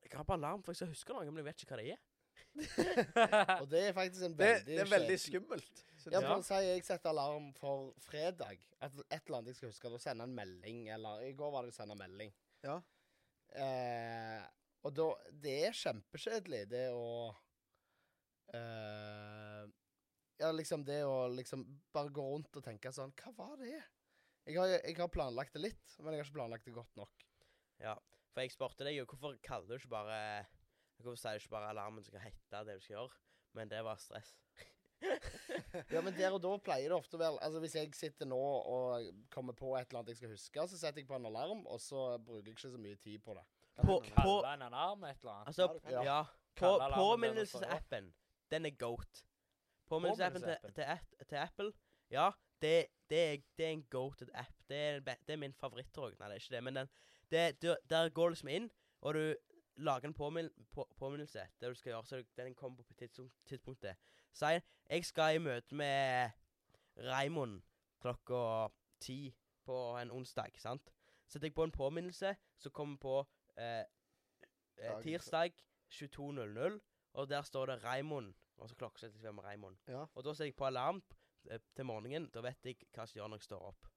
[0.04, 1.96] Jeg har på alarm, for jeg skal huske noe, men jeg vet ikke hva det
[1.96, 2.04] er.
[3.62, 5.84] Og det er faktisk en veldig det er veldig skummelt.
[6.10, 8.58] Ja, for å si jeg setter alarm for fredag.
[8.82, 9.92] Et, et eller annet jeg skal huske.
[9.92, 12.32] Da sende en melding, eller I går var det å sende melding.
[12.66, 12.80] Ja.
[13.52, 14.42] Eh,
[14.82, 15.06] og da
[15.44, 17.06] Det er kjempekjedelig, det å
[18.56, 19.64] eh,
[20.40, 23.76] Ja, liksom det å liksom bare gå rundt og tenke sånn Hva var det?
[24.48, 27.26] Jeg har, jeg har planlagt det litt, men jeg har ikke planlagt det godt nok.
[27.82, 27.94] Ja,
[28.32, 30.16] For jeg spurte deg jo hvorfor kaller du ikke bare
[31.02, 33.20] Hvorfor sier du ikke bare alarmen skal hete det du skal gjøre?
[33.58, 34.32] Men det var stress.
[35.90, 38.38] Ja, men der og da pleier det ofte å være Altså Hvis jeg sitter nå
[38.38, 41.64] og kommer på et eller annet jeg skal huske, så setter jeg på en alarm,
[41.66, 43.42] og så bruker jeg ikke så mye tid på det.
[43.80, 45.50] På, på, Kalle en alarm et eller annet.
[45.50, 46.20] altså, Ja, ja,
[46.60, 48.12] på påminnelsesappen,
[48.52, 49.24] den er goat.
[49.90, 51.72] Påminnelsesappen til, til, til Apple,
[52.12, 52.30] ja,
[52.62, 54.54] det, det, er, det er en goated app.
[54.68, 56.20] Det er, det er min favoritt, tror jeg.
[56.20, 56.92] Nei, det er ikke det, men den,
[57.32, 59.24] det, du, der går du liksom inn, og du
[59.76, 61.46] lager en påminn, på, påminnelse.
[61.60, 63.96] Det du skal gjøre, så den kommer på tidspunkt, tidspunktet.
[64.32, 64.58] Si,
[64.90, 66.30] jeg skal i møte med
[66.96, 67.62] Raimond
[68.00, 68.68] klokka
[69.00, 70.92] ti på en onsdag, sant?
[71.28, 73.18] Setter jeg på en påminnelse, så kommer på
[73.56, 73.84] eh,
[74.78, 75.52] eh, tirsdag
[75.92, 76.78] 22.00,
[77.12, 79.76] og der står det Raimond, og så klokkesetter jeg med Raimond.
[79.88, 80.04] Ja.
[80.14, 81.02] Og da setter jeg på alarm
[81.50, 83.88] eh, til morgenen, da vet jeg hva som gjør når jeg står opp.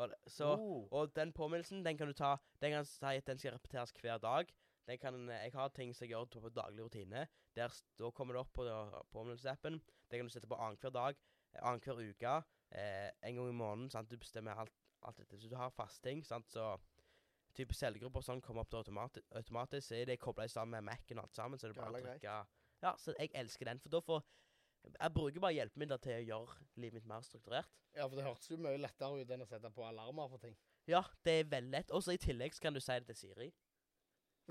[0.00, 0.88] Og, så, Oh.
[0.92, 4.18] og den påminnelsen, den kan du ta Den kan si at den skal repeteres hver
[4.18, 4.52] dag.
[4.98, 7.26] Kan, jeg har ting som jeg gjør på daglig rutine.
[7.54, 8.64] Der, da kommer det opp på
[9.12, 9.80] påminnelsesappen.
[10.10, 11.20] Det kan du sette på annenhver dag,
[11.54, 12.36] eh, annenhver uke,
[12.72, 13.90] eh, en gang i måneden.
[13.90, 14.10] Sant?
[14.10, 15.38] Du bestemmer alt, alt dette.
[15.38, 16.50] Så du har fasting, sant?
[16.50, 16.76] så
[17.54, 19.88] type cellegrupper og sånn kommer opp da automati automatisk.
[19.88, 22.36] Så er det kobla sammen med Mac-en og alt sammen, så er bare å trykke
[22.80, 24.22] Ja, så jeg elsker den, for da får
[24.80, 27.68] Jeg bruker bare hjelpemidler til å gjøre livet mitt mer strukturert.
[27.92, 30.54] Ja, for det hørtes jo mye lettere ut enn å sette på alarmer for ting.
[30.88, 31.90] Ja, det er veldig lett.
[31.92, 33.50] Og så i tillegg så kan du si det til Siri.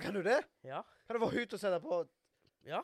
[0.01, 0.39] Kan du det?
[0.63, 0.81] Ja.
[1.07, 1.99] Kan du få ut og sette på
[2.67, 2.81] Ja.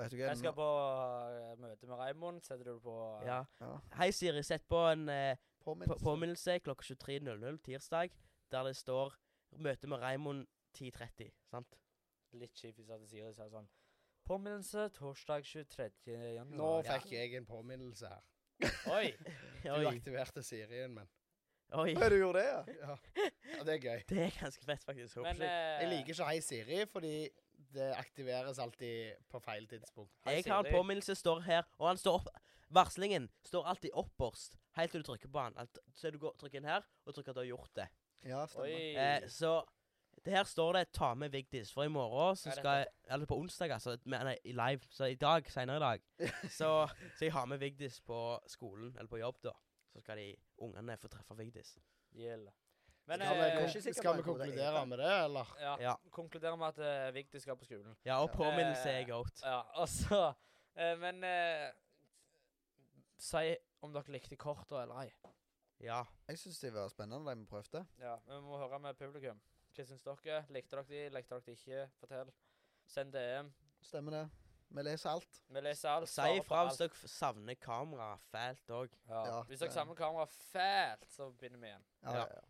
[0.00, 0.30] Vet du hva?
[0.30, 2.40] Jeg skal på uh, møte med Raymond.
[2.44, 3.42] Setter du på uh, ja.
[3.60, 3.74] Ja.
[3.98, 4.42] Hei, Siri.
[4.46, 6.04] Sett på en eh, på Påminnelse.
[6.04, 8.14] påminnelse klokka 23.00 tirsdag,
[8.50, 9.14] der det står
[9.50, 10.46] 'Møte med Raymond
[10.78, 11.30] 10.30'.
[11.50, 11.76] Sant?
[12.32, 13.68] Litt kjipt hvis hadde Siri sier sånn
[14.24, 15.90] Påminnelse torsdag 23.
[16.06, 16.56] januar.
[16.56, 18.22] Nå fikk jeg en påminnelse her.
[18.94, 19.10] Oi!
[19.64, 19.86] Du Oi.
[19.90, 21.08] aktiverte Sirien min.
[21.72, 21.92] Oi.
[21.94, 22.62] Ja, du gjorde det, ja?
[22.88, 22.96] Ja.
[23.56, 24.02] ja, det er gøy.
[24.08, 25.16] Det er ganske fett, faktisk.
[25.22, 27.14] Men eh, Jeg liker ikke Hei Siri, fordi
[27.74, 30.12] det aktiveres alltid på feil tidspunkt.
[30.26, 32.30] Hei, jeg har en påminnelse står her, og han står opp
[32.70, 35.70] Varslingen står alltid opperst, helt til du trykker på den.
[35.98, 37.86] Så du går, trykker inn her, og trykker at du har gjort det.
[38.30, 39.16] Ja, stemmer.
[39.24, 39.56] Eh, så
[40.24, 43.38] det her står det 'ta med Vigdis', for i morgen så skal jeg Eller på
[43.38, 43.96] onsdag, altså.
[44.04, 44.80] Nei, i live.
[44.90, 46.00] Så i dag, senere i dag.
[46.58, 49.50] så, så jeg har med Vigdis på skolen, eller på jobb, da.
[49.90, 51.78] Så skal de ungene få treffe Vigdis.
[52.14, 52.52] Gjelder.
[53.10, 55.56] Men Skal vi, eh, skal, skal vi er, konkludere med det, eller?
[55.60, 55.94] ja, Ja.
[56.10, 57.96] Konkludere med at uh, Vigdis skal på skolen.
[58.04, 59.40] Ja, og påminnelse er godt.
[59.40, 59.42] goat.
[59.42, 60.32] Ja, altså så
[60.76, 61.72] eh, Men uh,
[63.18, 65.10] Si om dere likte korta eller ei.
[65.80, 66.04] Ja.
[66.28, 67.86] Jeg syns de var spennende, de vi prøvde.
[67.98, 69.40] Ja, men Vi må høre med publikum.
[69.74, 70.44] Hva syns dere?
[70.48, 71.02] Likte dere de?
[71.16, 71.88] Likte dere de ikke?
[72.00, 72.32] Fortell.
[72.86, 73.50] Send DM.
[73.82, 74.24] Stemmer det.
[74.70, 75.40] Vi leser alt.
[75.50, 76.08] Vi leser alt.
[76.08, 78.88] Si ifra hvis dere savner kamera fælt òg.
[79.08, 79.24] Ja.
[79.26, 81.84] Ja, Hvis dere det- samler kamera fælt, så begynner vi igjen.
[82.02, 82.18] Ja, Ja.
[82.18, 82.26] ja.
[82.34, 82.40] ja.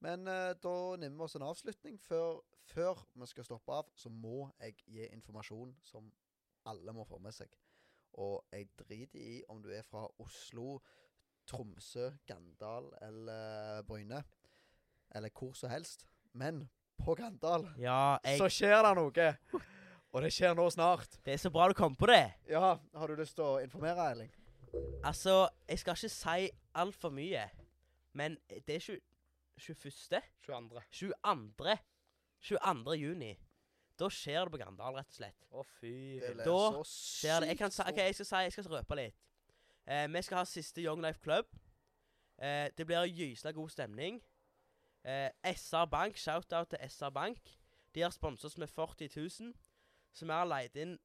[0.00, 1.98] Men eh, da nimmer vi oss en avslutning.
[2.00, 6.12] Før, før vi skal stoppe av, så må jeg gi informasjon som
[6.66, 7.48] alle må få med seg.
[8.14, 10.78] Og jeg driter i om du er fra Oslo,
[11.46, 14.24] Tromsø, Gandal eller Bryne.
[15.14, 16.06] Eller hvor som helst.
[16.32, 16.68] Men
[17.04, 19.36] på Gandal Ja, jeg, så skjer det noe.
[20.14, 21.16] Og det skjer nå snart.
[21.26, 22.36] det er så bra du kom på det.
[22.46, 24.30] Ja, har du lyst til å informere, Erling?
[25.02, 26.44] Altså, jeg skal ikke si
[26.74, 27.48] altfor mye,
[28.14, 29.00] men det er 20,
[29.58, 30.22] 21.
[30.46, 30.84] 22.
[30.92, 31.76] 22.
[32.46, 32.94] 22.
[33.00, 33.32] juni.
[33.98, 35.44] Da skjer det på Grandal, rett og slett.
[35.50, 35.92] Å, fy.
[36.22, 37.50] Det Da så Skjer det.
[37.52, 39.20] Jeg kan okay, jeg skal si, jeg skal røpe litt.
[39.86, 41.50] Eh, vi skal ha siste Young Life Club.
[42.38, 44.22] Eh, det blir gysla god stemning.
[45.04, 47.56] Eh, SR Bank, shout-out til SR Bank.
[47.94, 49.54] De har sponset oss med 40 000.
[50.14, 50.96] Så vi har leid inn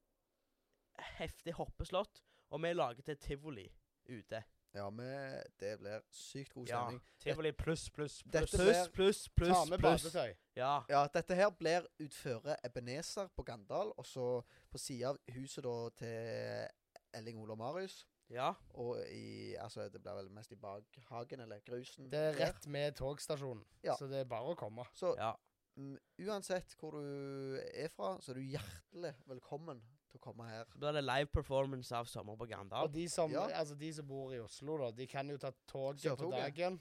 [1.18, 3.68] heftig hoppeslott, og vi har laget til tivoli
[4.10, 4.44] ute.
[4.76, 6.84] Ja, men det blir sykt god Ja.
[6.84, 7.02] stemning.
[7.20, 8.52] Tivoli pluss, pluss, Dette pluss.
[8.54, 10.04] Pluss, blir- pluss, Ta pluss, med pluss.
[10.04, 10.36] badetøy.
[10.56, 10.84] Ja.
[10.90, 15.90] Ja, dette her blir utføre Ebenezer på Gandal, og så på sida av huset da
[15.98, 16.68] til
[17.14, 18.06] Elling Ole og Marius.
[18.30, 18.54] ja.
[18.76, 22.06] Og i Altså, det blir vel mest i bakhagen, eller grusen.
[22.12, 22.46] Det er der.
[22.46, 23.96] rett med togstasjonen, Ja.
[23.96, 24.86] så det er bare å komme.
[24.94, 25.34] Så Ja.
[25.78, 25.98] mm,
[26.28, 30.66] uansett hvor du er fra, så er du hjertelig velkommen til å komme her.
[30.80, 32.88] Da er det live performance av Sommer på Grandal.
[32.88, 33.48] Og de som, Ja.
[33.60, 36.80] altså de som bor i Oslo, da, de kan jo ta toget på dagen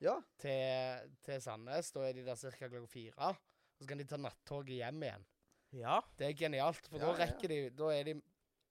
[0.00, 0.20] Ja.
[0.38, 1.90] til, til Sandnes.
[1.92, 2.50] Da er de der ca.
[2.50, 3.12] klokka fire.
[3.18, 5.24] Og så kan de ta nattoget hjem igjen.
[5.72, 6.00] Ja.
[6.18, 8.22] Det er genialt, for Ja, da rekker de Da er de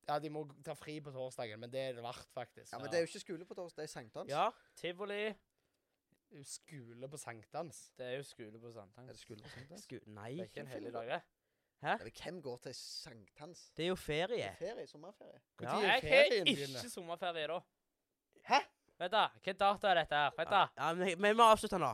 [0.10, 2.72] Ja, de må ta fri på torsdagen, men det er det verdt, faktisk.
[2.72, 4.30] ja, men det er jo ikke skole på torsdag, det er sankthans.
[4.30, 4.52] Ja.
[4.78, 5.36] Tivoli.
[6.30, 7.78] Det er jo Skole på sankthans.
[7.98, 8.68] Det er jo skole på
[9.10, 9.84] Er det skole på sankthans?
[9.84, 10.32] Sku Nei.
[10.36, 11.22] Det er ikke en hellig Hvorfor dag, det.
[11.82, 11.88] Hæ?
[11.88, 13.60] Ja, men hvem går til sankthans?
[13.78, 14.28] Det er jo ferie.
[14.38, 15.40] Det er ferie, sommerferie.
[15.60, 15.76] Når Ja.
[15.78, 16.08] er Jeg har ikke
[16.90, 17.60] sommerferie da.
[18.50, 18.60] Hæ?
[19.00, 19.28] Vet da.
[19.34, 20.32] Hvilken dato er dette her?
[20.38, 20.68] Vet da.
[20.78, 21.92] Ja, men vi må avslutte nå.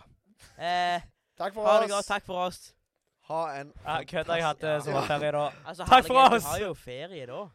[0.57, 1.01] Eh,
[1.37, 2.05] Takk for ha det godt.
[2.05, 2.73] Takk for oss.
[3.29, 4.79] Ha en Ja, kødda, jeg hadde Ja.
[4.79, 5.49] sommerferie da.
[5.65, 6.43] Altså, Takk for oss!
[6.43, 7.49] Du har jo ferie da.